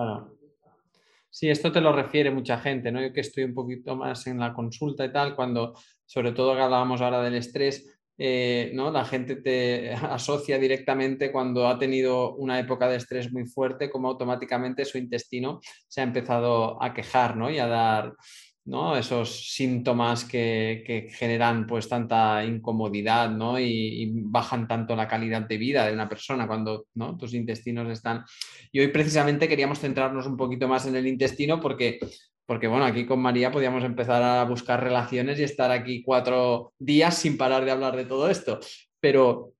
Sí, 1.33 1.49
esto 1.49 1.71
te 1.71 1.79
lo 1.79 1.93
refiere 1.93 2.29
mucha 2.29 2.59
gente, 2.59 2.91
¿no? 2.91 3.01
Yo 3.01 3.13
que 3.13 3.21
estoy 3.21 3.45
un 3.45 3.53
poquito 3.53 3.95
más 3.95 4.27
en 4.27 4.37
la 4.37 4.53
consulta 4.53 5.05
y 5.05 5.13
tal, 5.13 5.33
cuando 5.33 5.73
sobre 6.05 6.33
todo 6.33 6.51
hablábamos 6.51 7.01
ahora 7.01 7.23
del 7.23 7.35
estrés, 7.35 8.00
eh, 8.23 8.69
¿no? 8.75 8.91
la 8.91 9.03
gente 9.03 9.37
te 9.37 9.91
asocia 9.93 10.59
directamente 10.59 11.31
cuando 11.31 11.67
ha 11.67 11.79
tenido 11.79 12.35
una 12.35 12.59
época 12.59 12.87
de 12.87 12.97
estrés 12.97 13.33
muy 13.33 13.47
fuerte, 13.47 13.89
como 13.89 14.09
automáticamente 14.09 14.85
su 14.85 14.99
intestino 14.99 15.59
se 15.87 16.01
ha 16.01 16.03
empezado 16.03 16.81
a 16.83 16.93
quejar 16.93 17.35
¿no? 17.35 17.49
y 17.49 17.57
a 17.57 17.65
dar 17.65 18.13
¿no? 18.65 18.95
esos 18.95 19.51
síntomas 19.51 20.23
que, 20.23 21.09
generan 21.15 21.65
pues 21.65 21.89
tanta 21.89 22.45
incomodidad 22.45 23.31
¿no? 23.31 23.59
y, 23.59 24.11
bajan 24.13 24.67
tanto 24.67 24.95
la 24.95 25.07
calidad 25.07 25.47
de 25.47 25.57
vida 25.57 25.87
de 25.87 25.93
una 25.93 26.07
persona 26.07 26.45
cuando 26.45 26.85
¿no? 26.93 27.17
tus 27.17 27.33
intestinos 27.33 27.89
están... 27.89 28.23
Y 28.71 28.81
hoy 28.81 28.89
precisamente 28.89 29.47
queríamos 29.47 29.79
centrarnos 29.79 30.27
un 30.27 30.37
poquito 30.37 30.67
más 30.67 30.85
en 30.85 30.95
el 30.95 31.07
intestino 31.07 31.59
porque 31.59 31.97
porque 32.51 32.67
bueno, 32.67 32.83
aquí 32.83 33.05
con 33.05 33.21
María 33.21 33.49
podíamos 33.49 33.81
empezar 33.85 34.21
a 34.21 34.43
buscar 34.43 34.83
relaciones 34.83 35.39
y 35.39 35.43
estar 35.43 35.71
aquí 35.71 36.03
cuatro 36.03 36.73
días 36.77 37.17
sin 37.17 37.37
parar 37.37 37.63
de 37.63 37.71
hablar 37.71 37.95
de 37.95 38.03
todo 38.03 38.29
esto. 38.29 38.59
Pero 38.99 39.53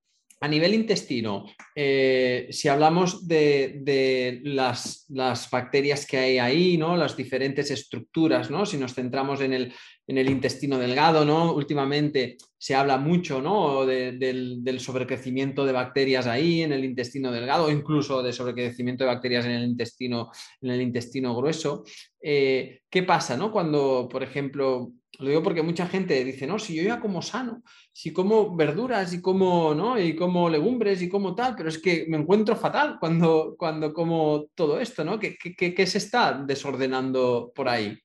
a 0.43 0.47
nivel 0.47 0.73
intestino, 0.73 1.45
eh, 1.75 2.47
si 2.49 2.67
hablamos 2.67 3.27
de, 3.27 4.41
las, 4.43 5.07
bacterias 5.51 6.07
que 6.07 6.17
hay 6.17 6.39
ahí, 6.39 6.77
¿no? 6.79 6.97
las 6.97 7.15
diferentes 7.15 7.69
estructuras, 7.69 8.49
¿no? 8.49 8.65
si 8.65 8.77
nos 8.77 8.95
centramos 8.95 9.39
en 9.41 9.53
el, 9.53 9.71
intestino 10.07 10.79
delgado, 10.79 11.25
¿no? 11.25 11.53
últimamente 11.53 12.37
se 12.57 12.73
habla 12.73 12.97
mucho 12.97 13.39
¿no? 13.39 13.85
del, 13.85 14.79
sobrecrecimiento 14.79 15.63
de 15.63 15.73
bacterias 15.73 16.25
ahí 16.25 16.63
en 16.63 16.73
el 16.73 16.85
intestino 16.85 17.31
delgado, 17.31 17.65
o 17.65 17.71
incluso 17.71 18.23
de 18.23 18.33
sobrecrecimiento 18.33 19.03
de 19.03 19.13
bacterias 19.13 19.45
en 19.45 19.51
el 19.51 19.63
intestino, 19.63 20.31
en 20.59 20.71
el 20.71 20.81
intestino 20.81 21.35
grueso. 21.35 21.83
Eh, 22.19 22.79
¿Qué 22.89 23.03
pasa 23.03 23.37
¿no? 23.37 23.51
cuando, 23.51 24.09
por 24.11 24.23
ejemplo, 24.23 24.91
Lo 25.19 25.27
digo 25.27 25.43
porque 25.43 25.61
mucha 25.61 25.87
gente 25.87 26.23
dice, 26.23 26.47
no, 26.47 26.57
si 26.57 26.75
yo 26.75 26.83
ya 26.83 26.99
como 26.99 27.21
sano, 27.21 27.63
si 27.91 28.13
como 28.13 28.55
verduras 28.55 29.13
y 29.13 29.21
como, 29.21 29.75
¿no? 29.75 29.99
y 29.99 30.15
como 30.15 30.49
legumbres 30.49 31.01
y 31.01 31.09
como 31.09 31.35
tal, 31.35 31.55
pero 31.55 31.69
es 31.69 31.79
que 31.79 32.05
me 32.07 32.17
encuentro 32.17 32.55
fatal 32.55 32.97
cuando, 32.99 33.55
cuando 33.57 33.93
como 33.93 34.47
todo 34.55 34.79
esto, 34.79 35.03
¿no? 35.03 35.19
¿Qué, 35.19 35.35
qué, 35.37 35.85
se 35.85 35.97
está 35.97 36.33
desordenando 36.33 37.51
por 37.53 37.67
ahí? 37.67 37.97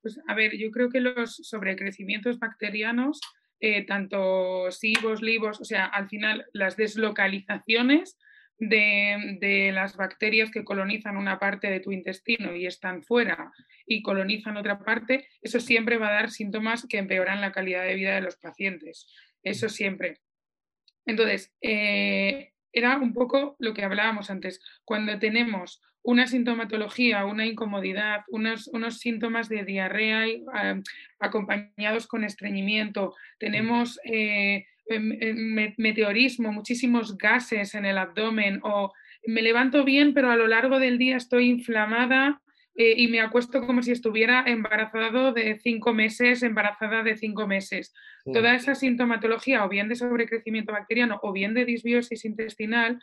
Pues 0.00 0.20
a 0.28 0.34
ver, 0.34 0.56
yo 0.56 0.70
creo 0.70 0.88
que 0.88 1.00
los 1.00 1.34
sobrecrecimientos 1.34 2.38
bacterianos, 2.38 3.20
eh, 3.60 3.84
tanto 3.84 4.70
SIBOS, 4.70 5.20
LIBOS, 5.20 5.60
o 5.60 5.64
sea, 5.64 5.86
al 5.86 6.08
final 6.08 6.46
las 6.52 6.76
deslocalizaciones 6.76 8.16
de, 8.58 9.70
las 9.72 9.96
bacterias 9.96 10.50
que 10.50 10.64
colonizan 10.64 11.16
una 11.16 11.38
parte 11.38 11.70
de 11.70 11.80
tu 11.80 11.92
intestino 11.92 12.54
y 12.54 12.66
están 12.66 13.02
fuera 13.02 13.52
y 13.86 14.02
colonizan 14.02 14.56
otra 14.56 14.78
parte, 14.78 15.28
eso 15.40 15.60
siempre 15.60 15.96
va 15.96 16.08
a 16.08 16.12
dar 16.12 16.30
síntomas 16.30 16.86
que 16.88 16.98
empeoran 16.98 17.40
la 17.40 17.52
calidad 17.52 17.84
de 17.84 17.94
vida 17.94 18.14
de 18.14 18.20
los 18.20 18.36
pacientes. 18.36 19.06
Eso 19.42 19.68
siempre. 19.68 20.20
Entonces, 21.06 21.54
eh, 21.62 22.52
era 22.72 22.98
un 22.98 23.14
poco 23.14 23.56
lo 23.58 23.72
que 23.74 23.84
hablábamos 23.84 24.30
antes. 24.30 24.60
Cuando 24.84 25.18
tenemos 25.18 25.80
una 26.02 26.26
sintomatología, 26.26 27.24
una 27.24 27.46
incomodidad, 27.46 28.24
unos, 28.28 28.68
unos 28.68 28.98
síntomas 28.98 29.48
de 29.48 29.64
diarrea 29.64 30.26
eh, 30.26 30.82
acompañados 31.18 32.06
con 32.06 32.24
estreñimiento, 32.24 33.14
tenemos 33.38 33.98
eh, 34.04 34.66
meteorismo, 34.88 36.52
muchísimos 36.52 37.16
gases 37.18 37.74
en 37.74 37.84
el 37.84 37.98
abdomen 37.98 38.60
o 38.62 38.92
me 39.26 39.42
levanto 39.42 39.84
bien, 39.84 40.14
pero 40.14 40.30
a 40.30 40.36
lo 40.36 40.46
largo 40.46 40.78
del 40.78 40.98
día 40.98 41.16
estoy 41.16 41.48
inflamada 41.48 42.40
eh, 42.74 42.94
y 42.96 43.08
me 43.08 43.20
acuesto 43.20 43.66
como 43.66 43.82
si 43.82 43.90
estuviera 43.90 44.44
embarazado 44.46 45.32
de 45.32 45.58
cinco 45.60 45.92
meses, 45.92 46.42
embarazada 46.42 47.02
de 47.02 47.16
cinco 47.16 47.46
meses. 47.46 47.92
Toda 48.32 48.54
esa 48.54 48.74
sintomatología, 48.74 49.64
o 49.64 49.68
bien 49.68 49.88
de 49.88 49.96
sobrecrecimiento 49.96 50.72
bacteriano 50.72 51.18
o 51.22 51.32
bien 51.32 51.54
de 51.54 51.64
disbiosis 51.64 52.24
intestinal, 52.24 53.00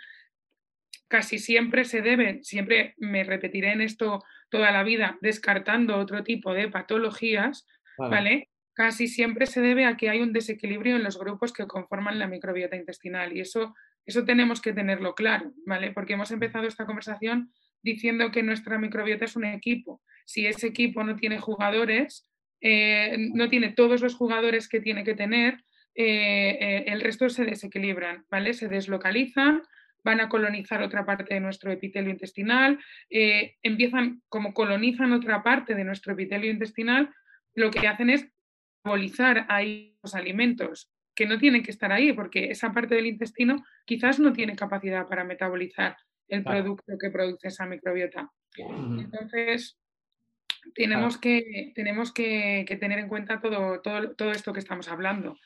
casi 1.07 1.39
siempre 1.39 1.83
se 1.83 2.01
debe, 2.01 2.39
siempre 2.43 2.93
me 2.97 3.23
repetiré 3.23 3.73
en 3.73 3.81
esto 3.81 4.23
toda 4.49 4.71
la 4.71 4.83
vida, 4.83 5.17
descartando 5.21 5.97
otro 5.97 6.23
tipo 6.23 6.53
de 6.53 6.69
patologías, 6.69 7.67
¿vale? 7.97 8.49
Casi 8.75 9.07
siempre 9.07 9.45
se 9.47 9.61
debe 9.61 9.85
a 9.85 9.95
que 9.95 10.09
hay 10.09 10.21
un 10.21 10.33
desequilibrio 10.33 10.97
en 10.97 11.03
los 11.03 11.17
grupos 11.17 11.53
que 11.53 11.65
conforman 11.65 12.19
la 12.19 12.27
microbiota 12.27 12.75
intestinal 12.75 13.35
y 13.35 13.39
eso, 13.39 13.73
eso 14.05 14.25
tenemos 14.25 14.61
que 14.61 14.73
tenerlo 14.73 15.15
claro, 15.15 15.53
¿vale? 15.65 15.91
Porque 15.91 16.13
hemos 16.13 16.29
empezado 16.31 16.67
esta 16.67 16.85
conversación 16.85 17.51
diciendo 17.81 18.31
que 18.31 18.43
nuestra 18.43 18.77
microbiota 18.77 19.25
es 19.25 19.35
un 19.37 19.45
equipo. 19.45 20.01
Si 20.25 20.45
ese 20.45 20.67
equipo 20.67 21.03
no 21.03 21.15
tiene 21.15 21.39
jugadores, 21.39 22.29
eh, 22.59 23.15
no 23.33 23.47
tiene 23.47 23.69
todos 23.69 24.01
los 24.01 24.15
jugadores 24.15 24.67
que 24.67 24.81
tiene 24.81 25.05
que 25.05 25.15
tener, 25.15 25.63
eh, 25.95 26.57
eh, 26.59 26.83
el 26.87 26.99
resto 26.99 27.29
se 27.29 27.45
desequilibran, 27.45 28.25
¿vale? 28.29 28.53
Se 28.53 28.67
deslocalizan, 28.67 29.61
van 30.03 30.19
a 30.19 30.27
colonizar 30.27 30.81
otra 30.83 31.05
parte 31.05 31.33
de 31.33 31.39
nuestro 31.39 31.71
epitelio 31.71 32.11
intestinal, 32.11 32.77
empiezan, 33.09 34.21
como 34.29 34.53
colonizan 34.53 35.13
otra 35.13 35.41
parte 35.41 35.73
de 35.73 35.83
nuestro 35.83 36.13
epitelio 36.13 36.51
intestinal, 36.51 37.09
lo 37.55 37.71
que 37.71 37.87
hacen 37.87 38.11
es 38.11 38.34
metabolizar 38.85 39.45
ahí 39.49 39.97
los 40.03 40.13
alimentos 40.13 40.91
que 41.15 41.25
no 41.25 41.39
tienen 41.39 41.63
que 41.63 41.71
estar 41.71 41.91
ahí, 41.91 42.13
porque 42.13 42.51
esa 42.51 42.71
parte 42.71 42.95
del 42.95 43.07
intestino 43.07 43.63
quizás 43.85 44.19
no 44.19 44.31
tiene 44.31 44.55
capacidad 44.55 45.07
para 45.07 45.23
metabolizar 45.23 45.97
el 46.27 46.43
producto 46.43 46.93
que 46.99 47.09
produce 47.09 47.47
esa 47.47 47.65
microbiota. 47.65 48.29
Entonces, 48.57 49.79
tenemos, 50.73 51.17
que, 51.17 51.71
tenemos 51.73 52.11
que, 52.11 52.65
tener 52.79 52.99
en 52.99 53.07
cuenta 53.07 53.39
todo, 53.39 53.81
todo, 53.81 54.13
todo, 54.15 54.31
esto 54.31 54.51
que 54.53 54.59
estamos 54.59 54.87
hablando. 54.89 55.37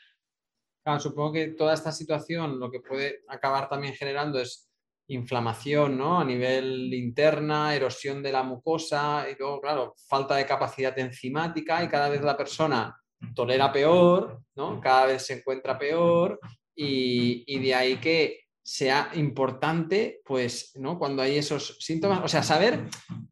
supongo 0.99 1.33
que 1.33 1.47
toda 1.49 1.73
esta 1.73 1.91
situación 1.91 2.59
lo 2.59 2.71
que 2.71 2.79
puede 2.79 3.21
acabar 3.27 3.69
también 3.69 3.93
generando 3.93 4.39
es 4.39 4.69
inflamación 5.07 5.97
¿no? 5.97 6.19
a 6.19 6.25
nivel 6.25 6.93
interna, 6.93 7.75
erosión 7.75 8.23
de 8.23 8.31
la 8.31 8.43
mucosa 8.43 9.27
y 9.29 9.35
luego, 9.37 9.61
claro, 9.61 9.93
falta 10.07 10.35
de 10.35 10.45
capacidad 10.45 10.97
enzimática 10.97 11.83
y 11.83 11.87
cada 11.87 12.09
vez 12.09 12.21
la 12.21 12.37
persona 12.37 12.95
tolera 13.35 13.71
peor, 13.71 14.41
¿no? 14.55 14.79
Cada 14.81 15.07
vez 15.07 15.25
se 15.25 15.33
encuentra 15.33 15.77
peor 15.77 16.39
y, 16.75 17.59
de 17.59 17.75
ahí 17.75 17.97
que 17.97 18.41
sea 18.63 19.11
importante, 19.15 20.21
pues, 20.23 20.71
¿no? 20.75 20.99
Cuando 20.99 21.21
hay 21.21 21.37
esos 21.37 21.77
síntomas, 21.79 22.21
o 22.23 22.27
sea, 22.27 22.43
saber 22.43 22.87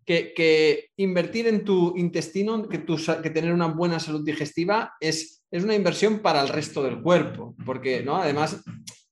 que, 0.05 0.89
invertir 0.97 1.47
en 1.47 1.63
tu 1.63 1.95
intestino, 1.95 2.67
que, 2.67 2.83
que 2.83 3.29
tener 3.29 3.53
una 3.53 3.67
buena 3.67 3.99
salud 3.99 4.25
digestiva 4.25 4.93
es, 4.99 5.43
es 5.51 5.63
una 5.63 5.75
inversión 5.75 6.19
para 6.19 6.41
el 6.41 6.49
resto 6.49 6.83
del 6.83 7.01
cuerpo, 7.01 7.55
porque, 7.65 8.01
¿no? 8.03 8.17
Además, 8.17 8.63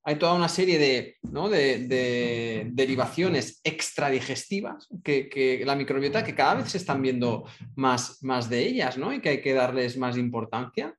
hay 0.08 0.18
toda 0.18 0.36
una 0.36 0.48
serie 0.48 0.78
de, 0.78 1.18
de, 1.24 2.68
derivaciones 2.72 3.60
extradigestivas 3.64 4.88
que, 5.04 5.28
que, 5.28 5.66
la 5.66 5.76
microbiota 5.76 6.24
que 6.24 6.36
cada 6.36 6.54
vez 6.54 6.70
se 6.70 6.78
están 6.78 7.02
viendo 7.02 7.46
más, 7.76 8.22
más 8.22 8.48
de 8.48 8.68
ellas, 8.68 9.00
¿no? 9.00 9.12
Y 9.12 9.20
que 9.20 9.30
hay 9.30 9.42
que 9.42 9.56
darles 9.56 9.98
más 9.98 10.16
importancia. 10.16 10.96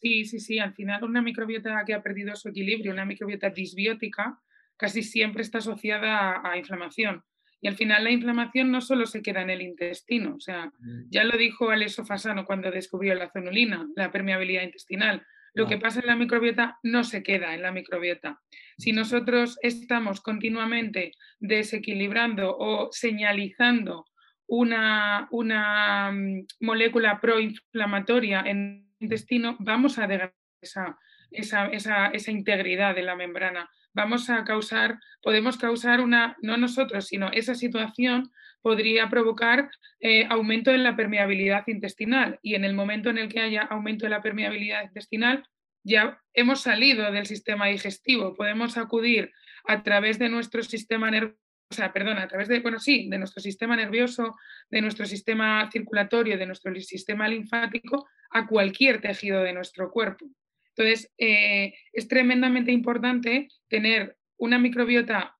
Sí, 0.00 0.24
sí, 0.24 0.38
sí. 0.38 0.60
Al 0.60 0.72
final, 0.72 1.02
una 1.02 1.20
microbiota 1.20 1.84
que 1.84 1.94
ha 1.94 2.02
perdido 2.02 2.36
su 2.36 2.48
equilibrio, 2.48 2.92
una 2.92 3.04
microbiota 3.04 3.50
disbiótica, 3.50 4.40
casi 4.76 5.02
siempre 5.02 5.42
está 5.42 5.58
asociada 5.58 6.42
a, 6.44 6.56
inflamación. 6.56 7.24
Y 7.60 7.66
al 7.66 7.74
final 7.74 8.04
la 8.04 8.10
inflamación 8.10 8.70
no 8.70 8.80
solo 8.80 9.04
se 9.06 9.20
queda 9.20 9.42
en 9.42 9.50
el 9.50 9.62
intestino, 9.62 10.36
o 10.36 10.40
sea, 10.40 10.66
mm. 10.78 11.10
ya 11.10 11.22
lo 11.22 11.36
dijo 11.36 11.70
Aleso 11.70 12.04
Fasano 12.04 12.44
cuando 12.44 12.70
descubrió 12.70 13.14
la 13.14 13.30
zonulina, 13.30 13.88
la 13.94 14.10
permeabilidad 14.10 14.62
intestinal. 14.62 15.24
Lo 15.54 15.66
que 15.66 15.78
pasa 15.78 16.00
en 16.00 16.06
la 16.06 16.16
microbiota 16.16 16.78
no 16.82 17.04
se 17.04 17.22
queda 17.22 17.54
en 17.54 17.62
la 17.62 17.72
microbiota. 17.72 18.40
Si 18.78 18.92
nosotros 18.92 19.58
estamos 19.62 20.20
continuamente 20.20 21.12
desequilibrando 21.40 22.56
o 22.56 22.88
señalizando 22.90 24.06
una, 24.46 25.28
una 25.30 26.10
mm, 26.12 26.46
molécula 26.60 27.20
proinflamatoria 27.20 28.40
en 28.46 28.86
el 28.98 29.04
intestino, 29.04 29.56
vamos 29.58 29.98
a 29.98 30.06
degradar 30.06 30.34
esa, 30.62 30.96
esa, 31.32 32.30
integridad 32.30 32.94
de 32.94 33.02
la 33.02 33.16
membrana. 33.16 33.70
Vamos 33.92 34.30
a 34.30 34.44
causar, 34.44 34.98
podemos 35.22 35.56
causar 35.58 36.00
una, 36.00 36.36
no 36.40 36.56
nosotros, 36.56 37.06
sino 37.06 37.30
esa 37.32 37.54
situación 37.54 38.30
podría 38.62 39.08
provocar 39.08 39.70
eh, 40.00 40.26
aumento 40.30 40.70
en 40.70 40.84
la 40.84 40.96
permeabilidad 40.96 41.64
intestinal 41.66 42.38
y 42.42 42.54
en 42.54 42.64
el 42.64 42.74
momento 42.74 43.10
en 43.10 43.18
el 43.18 43.28
que 43.28 43.40
haya 43.40 43.62
aumento 43.62 44.06
de 44.06 44.10
la 44.10 44.22
permeabilidad 44.22 44.84
intestinal 44.84 45.44
ya 45.84 46.20
hemos 46.32 46.62
salido 46.62 47.10
del 47.10 47.26
sistema 47.26 47.66
digestivo, 47.66 48.34
podemos 48.34 48.76
acudir 48.78 49.32
a 49.64 49.82
través 49.82 50.18
de 50.18 50.28
nuestro 50.28 50.62
sistema 50.62 51.10
nervioso, 51.10 51.38
o 51.70 51.74
sea, 51.74 51.86
a 51.86 52.28
través 52.28 52.48
de, 52.48 52.60
bueno, 52.60 52.78
sí, 52.78 53.08
de 53.08 53.18
nuestro 53.18 53.42
sistema 53.42 53.76
nervioso, 53.76 54.36
de 54.70 54.82
nuestro 54.82 55.06
sistema 55.06 55.68
circulatorio, 55.72 56.36
de 56.36 56.46
nuestro 56.46 56.74
sistema 56.74 57.26
linfático, 57.28 58.06
a 58.30 58.46
cualquier 58.46 59.00
tejido 59.00 59.42
de 59.42 59.54
nuestro 59.54 59.90
cuerpo. 59.90 60.26
Entonces, 60.74 61.10
eh, 61.18 61.74
es 61.92 62.08
tremendamente 62.08 62.72
importante 62.72 63.48
tener 63.68 64.16
una 64.36 64.58
microbiota 64.58 65.36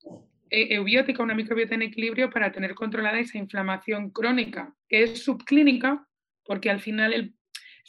eubiótica, 0.52 1.22
una 1.22 1.34
microbiota 1.34 1.74
en 1.74 1.82
equilibrio 1.82 2.28
para 2.28 2.52
tener 2.52 2.74
controlada 2.74 3.18
esa 3.18 3.38
inflamación 3.38 4.10
crónica, 4.10 4.74
que 4.88 5.02
es 5.04 5.22
subclínica, 5.24 6.06
porque 6.44 6.68
al 6.68 6.80
final 6.80 7.34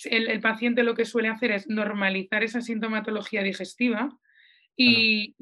el, 0.06 0.40
paciente 0.42 0.84
lo 0.84 0.96
que 0.96 1.06
suele 1.06 1.28
hacer 1.28 1.52
es 1.52 1.68
normalizar 1.68 2.44
esa 2.44 2.62
sintomatología 2.62 3.44
digestiva 3.44 4.10
y, 4.76 5.36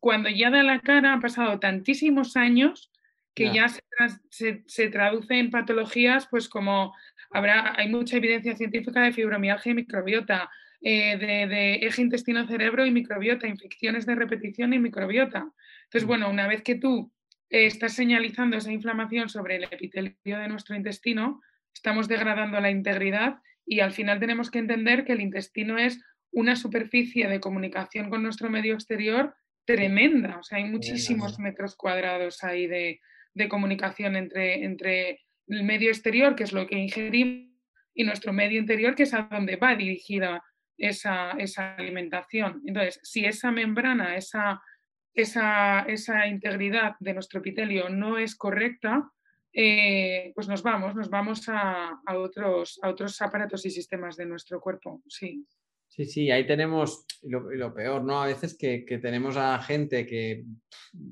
cuando 0.00 0.28
ya 0.28 0.50
da 0.50 0.62
la 0.62 0.80
cara 0.80 1.12
han 1.12 1.20
pasado 1.20 1.58
tantísimos 1.58 2.36
años 2.36 2.92
que 3.34 3.52
ya 3.52 3.66
se, 3.68 4.88
traduce 4.88 5.34
en 5.34 5.50
patologías 5.50 6.26
pues 6.30 6.48
como 6.48 6.94
habrá, 7.30 7.74
hay 7.76 7.88
mucha 7.88 8.16
evidencia 8.16 8.56
científica 8.56 9.02
de 9.02 9.12
fibromialgia 9.12 9.72
y 9.72 9.74
microbiota, 9.74 10.48
eh, 10.80 11.16
de, 11.18 11.74
eje 11.86 12.02
intestino-cerebro 12.02 12.86
y 12.86 12.90
microbiota, 12.90 13.46
infecciones 13.46 14.06
de 14.06 14.14
repetición 14.14 14.72
y 14.72 14.78
microbiota. 14.78 15.50
Entonces, 15.86 16.04
mm. 16.04 16.06
bueno, 16.06 16.30
una 16.30 16.46
vez 16.46 16.62
que 16.62 16.76
tú 16.76 17.12
eh, 17.50 17.66
estás 17.66 17.94
señalizando 17.94 18.56
esa 18.56 18.72
inflamación 18.72 19.28
sobre 19.28 19.56
el 19.56 19.64
epitelio 19.64 20.14
de 20.24 20.48
nuestro 20.48 20.76
intestino, 20.76 21.40
estamos 21.74 22.08
degradando 22.08 22.60
la 22.60 22.70
integridad 22.70 23.40
y 23.64 23.80
al 23.80 23.92
final 23.92 24.20
tenemos 24.20 24.50
que 24.50 24.58
entender 24.58 25.04
que 25.04 25.12
el 25.12 25.20
intestino 25.20 25.78
es 25.78 26.00
una 26.30 26.56
superficie 26.56 27.28
de 27.28 27.40
comunicación 27.40 28.10
con 28.10 28.22
nuestro 28.22 28.50
medio 28.50 28.74
exterior 28.74 29.34
tremenda. 29.64 30.38
O 30.38 30.42
sea, 30.42 30.58
hay 30.58 30.64
muchísimos 30.64 31.38
metros 31.38 31.76
cuadrados 31.76 32.44
ahí 32.44 32.66
de, 32.66 33.00
comunicación 33.48 34.16
entre, 34.16 34.64
entre 34.64 35.20
el 35.48 35.64
medio 35.64 35.90
exterior, 35.90 36.34
que 36.34 36.44
es 36.44 36.52
lo 36.52 36.66
que 36.66 36.78
ingerimos, 36.78 37.50
y 37.94 38.04
nuestro 38.04 38.32
medio 38.32 38.60
interior, 38.60 38.94
que 38.94 39.04
es 39.04 39.14
a 39.14 39.22
donde 39.30 39.56
va 39.56 39.74
dirigida 39.74 40.44
esa, 40.76 41.30
alimentación. 41.76 42.62
Entonces, 42.66 43.00
si 43.02 43.24
esa 43.24 43.50
membrana, 43.50 44.16
esa, 44.16 44.60
esa, 45.16 46.26
integridad 46.28 46.96
de 47.00 47.14
nuestro 47.14 47.40
epitelio 47.40 47.88
no 47.88 48.18
es 48.18 48.36
correcta, 48.36 49.10
eh, 49.52 50.32
pues 50.34 50.48
nos 50.48 50.62
vamos, 50.62 50.94
nos 50.94 51.08
vamos 51.08 51.48
a, 51.48 51.98
otros, 52.14 52.78
a 52.82 52.90
otros 52.90 53.20
aparatos 53.22 53.64
y 53.64 53.70
sistemas 53.70 54.16
de 54.16 54.26
nuestro 54.26 54.60
cuerpo, 54.60 55.02
sí. 55.08 55.44
Sí, 55.88 56.04
sí, 56.04 56.30
ahí 56.30 56.46
tenemos 56.46 57.06
lo, 57.22 57.72
peor, 57.72 58.04
¿no? 58.04 58.20
A 58.20 58.26
veces 58.26 58.56
que, 58.58 58.84
tenemos 59.00 59.36
a 59.38 59.58
gente 59.62 60.06
que 60.06 60.44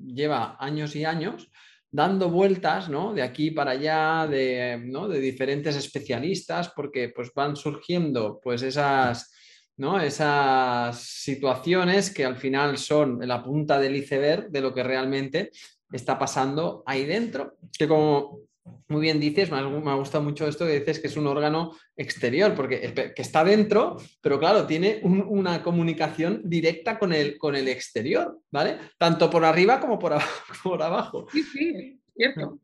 lleva 0.04 0.56
años 0.60 0.94
y 0.94 1.06
años 1.06 1.50
dando 1.90 2.28
vueltas, 2.28 2.90
¿no? 2.90 3.14
De 3.14 3.22
aquí 3.22 3.52
para 3.52 3.70
allá, 3.70 4.26
de, 4.26 4.82
¿no? 4.84 5.08
de 5.08 5.20
diferentes 5.20 5.76
especialistas, 5.76 6.70
porque 6.74 7.08
pues 7.08 7.32
van 7.32 7.56
surgiendo 7.56 8.40
pues 8.42 8.62
esas, 8.62 9.32
¿no? 9.76 10.00
esas 10.00 11.00
situaciones 11.00 12.10
que 12.10 12.24
al 12.24 12.36
final 12.36 12.78
son 12.78 13.26
la 13.26 13.42
punta 13.42 13.78
del 13.78 13.96
iceberg 13.96 14.50
de 14.50 14.60
lo 14.60 14.72
que 14.72 14.82
realmente 14.82 15.50
está 15.92 16.18
pasando 16.18 16.82
ahí 16.86 17.04
dentro, 17.04 17.56
que 17.76 17.86
como 17.88 18.40
muy 18.88 19.02
bien 19.02 19.20
dices, 19.20 19.50
me 19.50 19.58
ha, 19.58 19.94
gustado 19.94 20.24
mucho 20.24 20.46
esto 20.46 20.66
que 20.66 20.78
dices 20.80 20.98
que 20.98 21.08
es 21.08 21.16
un 21.16 21.26
órgano 21.26 21.76
exterior, 21.96 22.54
porque 22.54 23.12
que 23.14 23.22
está 23.22 23.44
dentro, 23.44 23.98
pero 24.20 24.38
claro, 24.38 24.66
tiene 24.66 25.00
una 25.02 25.62
comunicación 25.62 26.42
directa 26.44 26.98
con 26.98 27.12
el, 27.12 27.36
con 27.36 27.56
el 27.56 27.68
exterior, 27.68 28.40
¿vale? 28.50 28.78
Tanto 28.98 29.28
por 29.28 29.44
arriba 29.44 29.80
como 29.80 29.98
por, 29.98 30.14
por 30.62 30.82
abajo. 30.82 31.26
Sí, 31.30 31.42
sí, 31.42 32.00
cierto. 32.16 32.58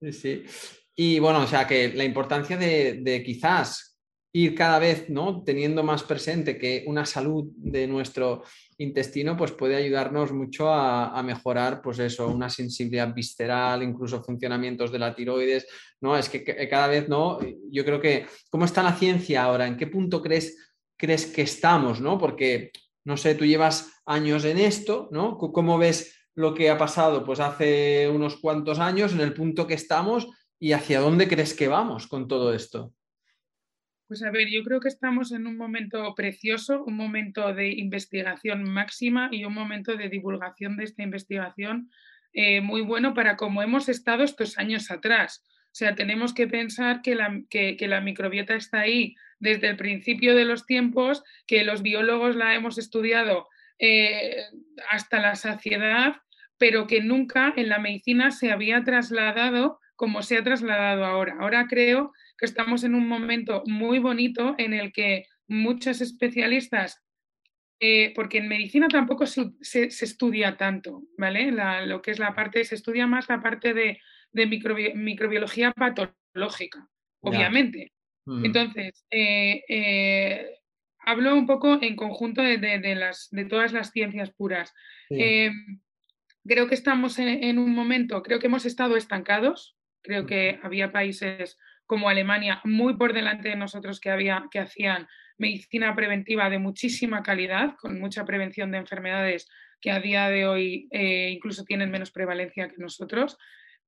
Sí, 0.00 0.12
sí. 0.12 0.44
Y 0.96 1.18
bueno, 1.18 1.40
o 1.40 1.46
sea 1.46 1.66
que 1.66 1.92
la 1.92 2.04
importancia 2.04 2.56
de, 2.56 3.00
de 3.02 3.22
quizás 3.22 3.93
ir 4.36 4.54
cada 4.56 4.80
vez 4.80 5.08
¿no? 5.08 5.44
teniendo 5.44 5.84
más 5.84 6.02
presente 6.02 6.58
que 6.58 6.82
una 6.88 7.06
salud 7.06 7.52
de 7.56 7.86
nuestro 7.86 8.42
intestino 8.78 9.36
pues 9.36 9.52
puede 9.52 9.76
ayudarnos 9.76 10.32
mucho 10.32 10.72
a, 10.72 11.22
mejorar 11.22 11.80
pues 11.80 12.00
eso, 12.00 12.26
una 12.26 12.50
sensibilidad 12.50 13.14
visceral, 13.14 13.84
incluso 13.84 14.24
funcionamientos 14.24 14.90
de 14.90 14.98
la 14.98 15.14
tiroides, 15.14 15.68
¿no? 16.00 16.16
Es 16.18 16.28
que, 16.28 16.42
cada 16.68 16.88
vez, 16.88 17.08
¿no? 17.08 17.38
Yo 17.70 17.84
creo 17.84 18.00
que, 18.00 18.26
¿cómo 18.50 18.64
está 18.64 18.82
la 18.82 18.96
ciencia 18.96 19.44
ahora? 19.44 19.68
¿En 19.68 19.76
qué 19.76 19.86
punto 19.86 20.20
crees, 20.20 20.74
crees 20.96 21.26
que 21.26 21.42
estamos, 21.42 22.00
¿no? 22.00 22.18
Porque, 22.18 22.72
no 23.04 23.16
sé, 23.16 23.36
tú 23.36 23.46
llevas 23.46 24.02
años 24.04 24.44
en 24.44 24.58
esto, 24.58 25.08
¿no? 25.12 25.38
¿Cómo 25.38 25.78
ves 25.78 26.12
lo 26.34 26.52
que 26.54 26.70
ha 26.70 26.76
pasado 26.76 27.24
pues 27.24 27.38
hace 27.38 28.10
unos 28.12 28.36
cuantos 28.38 28.80
años 28.80 29.12
en 29.12 29.20
el 29.20 29.32
punto 29.32 29.68
que 29.68 29.74
estamos 29.74 30.26
y 30.58 30.72
hacia 30.72 30.98
dónde 30.98 31.28
crees 31.28 31.54
que 31.54 31.68
vamos 31.68 32.08
con 32.08 32.26
todo 32.26 32.52
esto? 32.52 32.92
Pues 34.06 34.22
a 34.22 34.30
ver, 34.30 34.48
yo 34.50 34.62
creo 34.62 34.80
que 34.80 34.88
estamos 34.88 35.32
en 35.32 35.46
un 35.46 35.56
momento 35.56 36.14
precioso, 36.14 36.84
un 36.84 36.96
momento 36.96 37.54
de 37.54 37.68
investigación 37.70 38.62
máxima 38.64 39.30
y 39.32 39.44
un 39.44 39.54
momento 39.54 39.96
de 39.96 40.10
divulgación 40.10 40.76
de 40.76 40.84
esta 40.84 41.02
investigación 41.02 41.90
eh, 42.34 42.60
muy 42.60 42.82
bueno 42.82 43.14
para 43.14 43.36
cómo 43.36 43.62
hemos 43.62 43.88
estado 43.88 44.22
estos 44.22 44.58
años 44.58 44.90
atrás. 44.90 45.42
O 45.46 45.76
sea, 45.76 45.94
tenemos 45.94 46.34
que 46.34 46.46
pensar 46.46 47.00
que 47.00 47.14
la, 47.14 47.40
que, 47.48 47.76
la, 47.80 48.00
microbiota 48.00 48.54
está 48.54 48.80
ahí 48.80 49.14
desde 49.38 49.68
el 49.68 49.76
principio 49.76 50.34
de 50.34 50.44
los 50.44 50.66
tiempos, 50.66 51.24
que 51.46 51.64
los 51.64 51.82
biólogos 51.82 52.36
la 52.36 52.54
hemos 52.54 52.76
estudiado 52.76 53.48
eh, 53.78 54.36
hasta 54.90 55.18
la 55.18 55.34
saciedad, 55.34 56.16
pero 56.58 56.86
que 56.86 57.00
nunca 57.00 57.54
en 57.56 57.68
la 57.70 57.78
medicina 57.78 58.30
se 58.30 58.52
había 58.52 58.84
trasladado 58.84 59.80
como 59.96 60.22
se 60.22 60.36
ha 60.36 60.44
trasladado 60.44 61.04
ahora. 61.04 61.36
Ahora 61.40 61.66
creo 61.68 62.12
que 62.36 62.46
estamos 62.46 62.84
en 62.84 62.94
un 62.94 63.08
momento 63.08 63.62
muy 63.66 63.98
bonito 63.98 64.54
en 64.58 64.74
el 64.74 64.92
que 64.92 65.26
muchos 65.46 66.00
especialistas, 66.00 67.02
eh, 67.80 68.12
porque 68.14 68.38
en 68.38 68.48
medicina 68.48 68.88
tampoco 68.88 69.26
se, 69.26 69.52
estudia 69.62 70.56
tanto, 70.56 71.02
¿vale? 71.18 71.52
lo 71.86 72.00
que 72.02 72.12
es 72.12 72.18
la 72.18 72.34
parte, 72.34 72.64
se 72.64 72.76
estudia 72.76 73.06
más 73.06 73.28
la 73.28 73.42
parte 73.42 73.74
de, 73.74 74.00
microbiología 74.94 75.72
patológica, 75.72 76.88
obviamente. 77.20 77.92
Entonces, 78.26 79.04
eh, 79.10 79.62
eh, 79.68 80.58
hablo 81.00 81.34
un 81.34 81.46
poco 81.46 81.78
en 81.82 81.94
conjunto 81.94 82.42
de, 82.42 82.94
las, 82.94 83.28
de 83.30 83.44
todas 83.44 83.72
las 83.72 83.90
ciencias 83.90 84.32
puras. 84.32 84.72
creo 85.08 86.68
que 86.68 86.74
estamos 86.74 87.18
en, 87.18 87.58
un 87.58 87.74
momento, 87.74 88.22
creo 88.22 88.38
que 88.38 88.46
hemos 88.46 88.66
estado 88.66 88.96
estancados, 88.96 89.76
creo 90.02 90.26
que 90.26 90.58
había 90.62 90.90
países 90.90 91.58
como 91.86 92.08
Alemania 92.08 92.60
muy 92.64 92.96
por 92.96 93.12
delante 93.12 93.48
de 93.48 93.56
nosotros 93.56 94.00
que, 94.00 94.10
había, 94.10 94.44
que 94.50 94.60
hacían 94.60 95.06
medicina 95.38 95.94
preventiva 95.94 96.48
de 96.50 96.58
muchísima 96.58 97.22
calidad, 97.22 97.74
con 97.76 97.98
mucha 97.98 98.24
prevención 98.24 98.70
de 98.70 98.78
enfermedades 98.78 99.48
que 99.80 99.90
a 99.90 100.00
día 100.00 100.28
de 100.28 100.46
hoy 100.46 100.88
eh, 100.90 101.30
incluso 101.30 101.64
tienen 101.64 101.90
menos 101.90 102.10
prevalencia 102.10 102.68
que 102.68 102.78
nosotros. 102.78 103.36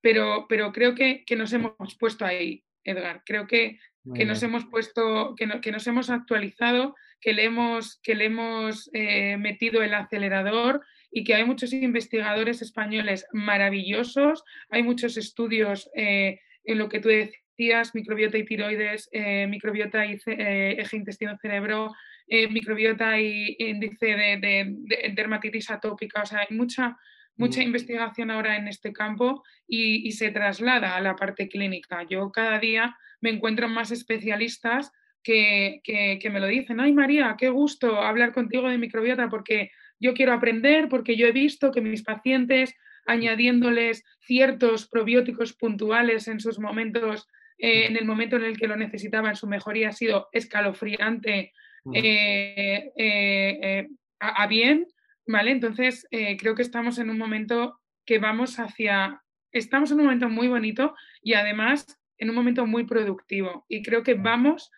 Pero, 0.01 0.47
pero 0.49 0.73
creo 0.73 0.95
que, 0.95 1.25
que, 1.25 1.37
nos 1.37 1.53
hemos 1.53 1.97
puesto 1.99 2.25
ahí, 2.25 2.65
Edgar. 2.85 3.23
Creo 3.25 3.47
que, 3.47 3.79
que 4.15 4.25
nos 4.25 4.43
hemos 4.43 4.67
puesto, 4.67 5.35
que, 5.37 5.61
que, 5.61 5.73
nos 5.73 5.87
hemos 5.87 6.11
actualizado, 6.11 6.95
que 7.21 7.33
le 7.33 7.45
hemos, 7.45 7.99
que 8.03 8.15
le 8.15 8.27
hemos 8.27 8.91
eh, 8.93 9.37
metido 9.39 9.83
el 9.83 9.95
acelerador 9.95 10.85
y 11.11 11.25
que 11.25 11.35
hay 11.35 11.45
muchos 11.45 11.73
investigadores 11.73 12.63
españoles 12.63 13.27
maravillosos, 13.33 14.45
hay 14.69 14.83
muchos 14.83 15.17
estudios 15.17 15.91
eh, 15.97 16.41
en 16.65 16.79
lo 16.79 16.89
que 16.89 17.01
tú 17.01 17.09
decías 17.09 17.46
microbiota 17.95 18.39
y 18.39 18.45
tiroides, 18.45 19.09
eh, 19.13 19.47
microbiota 19.47 20.05
y 20.07 20.19
eh, 20.27 20.77
eje 20.79 20.97
intestino-cerebro, 20.97 21.95
eh, 22.27 22.49
microbiota 22.49 23.21
y 23.21 23.57
índice 23.59 24.07
de, 24.07 24.75
dermatitis 25.15 25.71
atópica. 25.71 26.23
O 26.23 26.27
sea, 26.27 26.41
hay 26.41 26.57
mucha, 26.57 26.97
mucha 27.37 27.61
mm. 27.61 27.65
investigación 27.65 28.31
ahora 28.31 28.57
en 28.57 28.69
este 28.69 28.93
campo 28.93 29.43
y, 29.67 30.11
se 30.13 30.31
traslada 30.31 30.97
a 30.97 31.01
la 31.01 31.17
parte 31.17 31.49
clínica. 31.49 32.05
Yo 32.09 32.31
cada 32.31 32.59
día 32.59 32.97
me 33.21 33.31
encuentro 33.31 33.69
más 33.69 33.91
especialistas 33.91 34.93
que, 35.23 35.81
que, 35.83 36.31
me 36.31 36.41
lo 36.41 36.47
dicen. 36.47 36.79
Ay, 36.81 36.93
María, 36.93 37.35
qué 37.39 37.49
gusto 37.49 38.01
hablar 38.01 38.33
contigo 38.33 38.69
de 38.69 38.79
microbiota 38.79 39.29
porque 39.29 39.71
yo 39.99 40.15
quiero 40.15 40.33
aprender, 40.33 40.89
porque 40.89 41.17
yo 41.17 41.27
he 41.27 41.33
visto 41.33 41.73
que 41.73 41.81
mis 41.81 42.03
pacientes 42.03 42.75
añadiéndoles 43.07 44.05
ciertos 44.21 44.89
probióticos 44.89 45.53
puntuales 45.53 46.29
en 46.29 46.41
sus 46.41 46.59
momentos 46.59 47.27
eh, 47.59 47.87
en 47.87 47.97
el 47.97 48.05
momento 48.05 48.37
en 48.37 48.45
el 48.45 48.57
que 48.57 48.69
lo 48.69 48.77
necesitaban, 48.77 49.37
su 49.37 49.47
mejoría 49.47 49.89
ha 49.89 49.93
sido 49.93 50.29
escalofriante 50.33 51.53
eh, 51.95 52.93
eh, 52.97 53.89
a, 54.19 54.47
bien, 54.47 54.87
¿vale? 55.27 55.53
Entonces, 55.53 56.07
creo 56.11 56.55
que 56.55 56.63
estamos 56.63 56.99
en 56.99 57.11
un 57.11 57.19
momento 57.19 57.81
que 58.05 58.19
vamos 58.19 58.59
hacia, 58.59 59.23
estamos 59.53 59.91
en 59.91 59.99
un 59.99 60.05
momento 60.05 60.29
muy 60.29 60.49
bonito 60.49 60.95
y 61.23 61.35
además 61.35 61.87
en 62.19 62.31
un 62.31 62.37
momento 62.37 62.67
muy 62.67 62.85
productivo 62.85 63.65
y 63.69 63.83
creo 63.83 64.03
que 64.03 64.15
vamos 64.15 64.71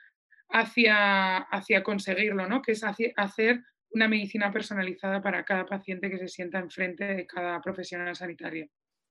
hacia, 0.48 1.38
hacia 1.38 1.82
conseguirlo, 1.82 2.48
¿no? 2.48 2.62
Que 2.62 2.72
es 2.72 2.84
hacer 2.84 3.62
una 3.90 4.08
medicina 4.08 4.52
personalizada 4.52 5.22
para 5.22 5.44
cada 5.44 5.66
paciente 5.66 6.10
que 6.10 6.18
se 6.18 6.28
sienta 6.28 6.58
enfrente 6.58 7.04
de 7.04 7.26
cada 7.26 7.60
profesional 7.60 8.14
sanitario. 8.14 8.68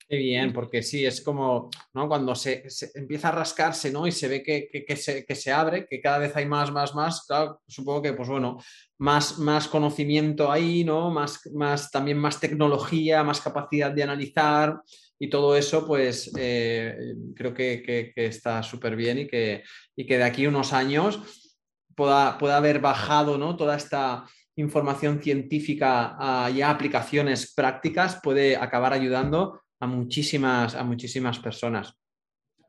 Qué 0.09 0.15
bien, 0.15 0.53
porque 0.53 0.83
sí, 0.83 1.05
es 1.05 1.19
como 1.19 1.69
¿no? 1.93 2.07
cuando 2.07 2.33
se, 2.33 2.63
empieza 2.95 3.27
a 3.27 3.33
rascarse 3.33 3.91
¿no? 3.91 4.07
y 4.07 4.13
se 4.13 4.29
ve 4.29 4.41
que, 4.41 4.95
se, 4.95 5.51
abre, 5.51 5.85
que 5.85 5.99
cada 5.99 6.19
vez 6.19 6.33
hay 6.37 6.45
más, 6.45 6.71
más, 6.71 6.95
más, 6.95 7.25
claro, 7.27 7.59
supongo 7.67 8.01
que 8.03 8.13
pues 8.13 8.29
bueno, 8.29 8.57
más, 8.99 9.37
más 9.37 9.67
conocimiento 9.67 10.49
ahí, 10.49 10.85
¿no? 10.85 11.11
más, 11.11 11.45
más, 11.53 11.91
también 11.91 12.19
más 12.19 12.39
tecnología, 12.39 13.21
más 13.25 13.41
capacidad 13.41 13.91
de 13.91 14.03
analizar 14.03 14.79
y 15.19 15.29
todo 15.29 15.57
eso, 15.57 15.85
pues 15.85 16.31
eh, 16.37 16.95
creo 17.35 17.53
que, 17.53 18.13
está 18.15 18.63
súper 18.63 18.95
bien 18.95 19.19
y 19.19 19.27
que, 19.27 19.63
y 19.93 20.05
que 20.05 20.17
de 20.17 20.23
aquí 20.23 20.47
unos 20.47 20.71
años 20.71 21.19
pueda, 21.95 22.37
pueda 22.37 22.55
haber 22.55 22.79
bajado 22.79 23.37
¿no? 23.37 23.57
toda 23.57 23.75
esta 23.75 24.25
información 24.55 25.21
científica 25.21 26.15
a 26.17 26.49
ya 26.49 26.69
aplicaciones 26.69 27.53
prácticas, 27.53 28.21
puede 28.23 28.55
acabar 28.55 28.93
ayudando 28.93 29.59
a 29.79 29.87
muchísimas, 29.87 30.75
a 30.75 30.83
muchísimas 30.83 31.39
personas. 31.39 31.93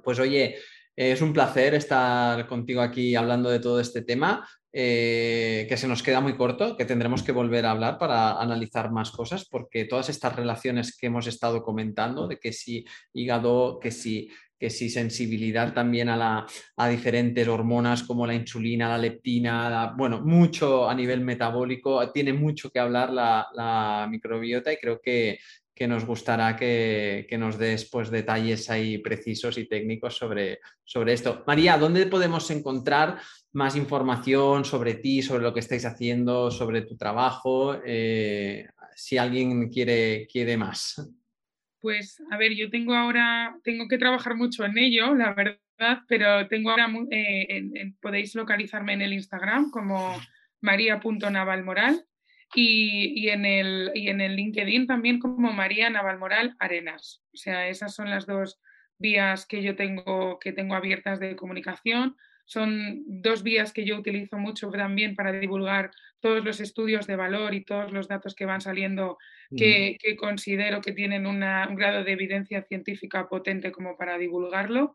Pues 0.02 0.18
oye, 0.18 0.56
es 0.96 1.22
un 1.22 1.32
placer 1.32 1.74
estar 1.74 2.46
contigo 2.48 2.80
aquí 2.80 3.14
hablando 3.14 3.50
de 3.50 3.60
todo 3.60 3.78
este 3.78 4.02
tema, 4.02 4.48
eh, 4.72 5.64
que 5.68 5.76
se 5.76 5.88
nos 5.88 6.02
queda 6.02 6.20
muy 6.20 6.36
corto, 6.36 6.76
que 6.76 6.84
tendremos 6.84 7.22
que 7.22 7.32
volver 7.32 7.66
a 7.66 7.70
hablar 7.70 7.98
para 7.98 8.40
analizar 8.40 8.90
más 8.90 9.10
cosas, 9.10 9.46
porque 9.48 9.84
todas 9.84 10.08
estas 10.08 10.34
relaciones 10.34 10.96
que 10.96 11.06
hemos 11.06 11.26
estado 11.26 11.62
comentando, 11.62 12.26
de 12.26 12.38
que 12.38 12.52
si 12.52 12.84
hígado, 13.12 13.78
que 13.78 13.90
si, 13.92 14.28
que 14.58 14.70
si 14.70 14.90
sensibilidad 14.90 15.72
también 15.72 16.08
a, 16.08 16.16
la, 16.16 16.46
a 16.76 16.88
diferentes 16.88 17.46
hormonas 17.46 18.02
como 18.02 18.26
la 18.26 18.34
insulina, 18.34 18.88
la 18.88 18.98
leptina, 18.98 19.94
bueno, 19.96 20.20
mucho 20.20 20.88
a 20.88 20.94
nivel 20.94 21.20
metabólico, 21.20 22.10
tiene 22.10 22.32
mucho 22.32 22.70
que 22.70 22.80
hablar 22.80 23.12
la, 23.12 23.46
la 23.54 24.08
microbiota 24.10 24.72
y 24.72 24.76
creo 24.78 25.00
que, 25.00 25.38
que 25.78 25.86
nos 25.86 26.04
gustará 26.04 26.56
que, 26.56 27.28
nos 27.38 27.56
des 27.56 27.88
pues, 27.88 28.10
detalles 28.10 28.68
ahí 28.68 28.98
precisos 28.98 29.56
y 29.58 29.68
técnicos 29.68 30.16
sobre, 30.16 30.58
sobre 30.82 31.12
esto. 31.12 31.44
María, 31.46 31.78
¿dónde 31.78 32.06
podemos 32.06 32.50
encontrar 32.50 33.20
más 33.52 33.76
información 33.76 34.64
sobre 34.64 34.94
ti, 34.94 35.22
sobre 35.22 35.44
lo 35.44 35.54
que 35.54 35.60
estáis 35.60 35.86
haciendo, 35.86 36.50
sobre 36.50 36.82
tu 36.82 36.96
trabajo, 36.96 37.80
eh, 37.86 38.66
si 38.96 39.18
alguien 39.18 39.68
quiere, 39.68 40.26
quiere 40.26 40.56
más? 40.56 41.00
Pues 41.80 42.20
a 42.32 42.36
ver, 42.36 42.56
yo 42.56 42.68
tengo 42.70 42.94
ahora, 42.94 43.56
tengo 43.62 43.86
que 43.86 43.98
trabajar 43.98 44.34
mucho 44.34 44.64
en 44.64 44.78
ello, 44.78 45.14
la 45.14 45.32
verdad, 45.32 46.02
pero 46.08 46.48
tengo 46.48 46.70
ahora, 46.70 46.92
eh, 47.12 47.92
podéis 48.00 48.34
localizarme 48.34 48.94
en 48.94 49.02
el 49.02 49.12
Instagram 49.12 49.70
como 49.70 50.20
maría.navalmoral 50.60 52.04
y, 52.54 53.12
y, 53.14 53.28
en 53.28 53.44
el, 53.44 53.90
y 53.94 54.08
en 54.08 54.20
el 54.20 54.36
LinkedIn 54.36 54.86
también 54.86 55.18
como 55.18 55.52
María 55.52 55.90
Navalmoral 55.90 56.56
Arenas. 56.58 57.22
O 57.32 57.36
sea, 57.36 57.68
esas 57.68 57.94
son 57.94 58.10
las 58.10 58.26
dos 58.26 58.60
vías 58.98 59.46
que 59.46 59.62
yo 59.62 59.76
tengo, 59.76 60.38
que 60.38 60.52
tengo 60.52 60.74
abiertas 60.74 61.20
de 61.20 61.36
comunicación. 61.36 62.16
Son 62.44 63.02
dos 63.06 63.42
vías 63.42 63.72
que 63.72 63.84
yo 63.84 63.98
utilizo 63.98 64.38
mucho 64.38 64.70
también 64.70 65.14
para 65.14 65.32
divulgar 65.32 65.90
todos 66.20 66.42
los 66.44 66.60
estudios 66.60 67.06
de 67.06 67.16
valor 67.16 67.54
y 67.54 67.64
todos 67.64 67.92
los 67.92 68.08
datos 68.08 68.34
que 68.34 68.46
van 68.46 68.62
saliendo 68.62 69.18
que, 69.54 69.98
considero 70.18 70.80
que 70.80 70.92
tienen 70.92 71.26
un 71.26 71.40
grado 71.40 72.04
de 72.04 72.12
evidencia 72.12 72.62
científica 72.62 73.28
potente 73.28 73.70
como 73.70 73.96
para 73.96 74.16
divulgarlo. 74.16 74.94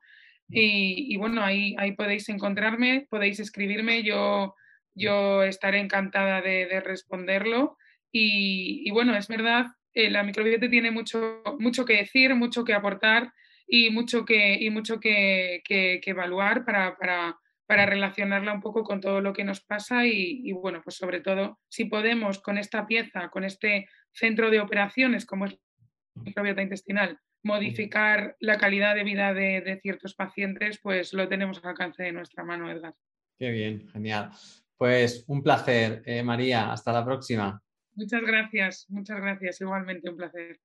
Y, 0.49 1.15
bueno, 1.17 1.43
ahí, 1.43 1.75
ahí 1.77 1.93
podéis 1.93 2.27
encontrarme, 2.29 3.07
podéis 3.09 3.39
escribirme, 3.39 4.03
yo, 4.03 4.55
yo 4.95 5.43
estaré 5.43 5.79
encantada 5.79 6.41
de, 6.41 6.81
responderlo. 6.81 7.77
Y, 8.11 8.89
bueno, 8.91 9.15
es 9.15 9.27
verdad, 9.27 9.67
eh, 9.93 10.09
la 10.09 10.23
microbiota 10.23 10.69
tiene 10.69 10.91
mucho, 10.91 11.41
mucho 11.59 11.85
que 11.85 11.97
decir, 11.97 12.35
mucho 12.35 12.63
que 12.63 12.73
aportar 12.73 13.33
y 13.67 13.89
mucho 13.89 14.25
que, 14.25 14.55
y 14.55 14.69
mucho 14.69 14.99
que, 14.99 15.61
que 15.65 16.01
evaluar 16.05 16.63
para, 16.63 16.95
para, 16.97 17.37
para 17.65 17.85
relacionarla 17.85 18.53
un 18.53 18.61
poco 18.61 18.83
con 18.83 18.99
todo 18.99 19.21
lo 19.21 19.33
que 19.33 19.43
nos 19.43 19.61
pasa 19.61 20.05
y, 20.05 20.51
bueno, 20.51 20.81
pues 20.83 20.95
sobre 20.95 21.21
todo 21.21 21.59
si 21.69 21.85
podemos 21.85 22.39
con 22.39 22.57
esta 22.57 22.85
pieza, 22.85 23.29
con 23.29 23.43
este 23.43 23.87
centro 24.11 24.49
de 24.49 24.59
operaciones 24.59 25.25
como 25.25 25.45
es 25.45 25.53
la 26.15 26.23
microbiota 26.23 26.61
intestinal, 26.61 27.19
modificar 27.41 28.35
la 28.39 28.57
calidad 28.57 28.95
de 28.95 29.03
vida 29.03 29.33
de, 29.33 29.79
ciertos 29.81 30.13
pacientes, 30.13 30.79
pues 30.81 31.13
lo 31.13 31.27
tenemos 31.27 31.63
al 31.63 31.71
alcance 31.71 32.03
de 32.03 32.11
nuestra 32.11 32.43
mano, 32.43 32.69
Edgar. 32.69 32.93
Qué 33.39 33.49
bien, 33.49 33.87
genial. 33.89 34.31
Pues 34.83 35.23
un 35.27 35.41
placer, 35.41 36.03
eh, 36.05 36.23
María. 36.23 36.73
Hasta 36.73 36.91
la 36.91 37.05
próxima. 37.05 37.63
Muchas 37.95 38.21
gracias, 38.21 38.85
muchas 38.89 39.15
gracias. 39.15 39.61
Igualmente 39.61 40.09
un 40.09 40.17
placer. 40.17 40.59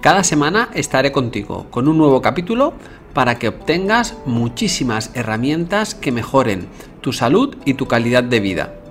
Cada 0.00 0.24
semana 0.24 0.70
estaré 0.72 1.12
contigo 1.12 1.70
con 1.70 1.86
un 1.86 1.98
nuevo 1.98 2.22
capítulo 2.22 2.72
para 3.12 3.38
que 3.38 3.48
obtengas 3.48 4.16
muchísimas 4.24 5.14
herramientas 5.14 5.94
que 5.94 6.10
mejoren 6.10 6.68
tu 7.02 7.12
salud 7.12 7.54
y 7.66 7.74
tu 7.74 7.86
calidad 7.86 8.24
de 8.24 8.40
vida. 8.40 8.83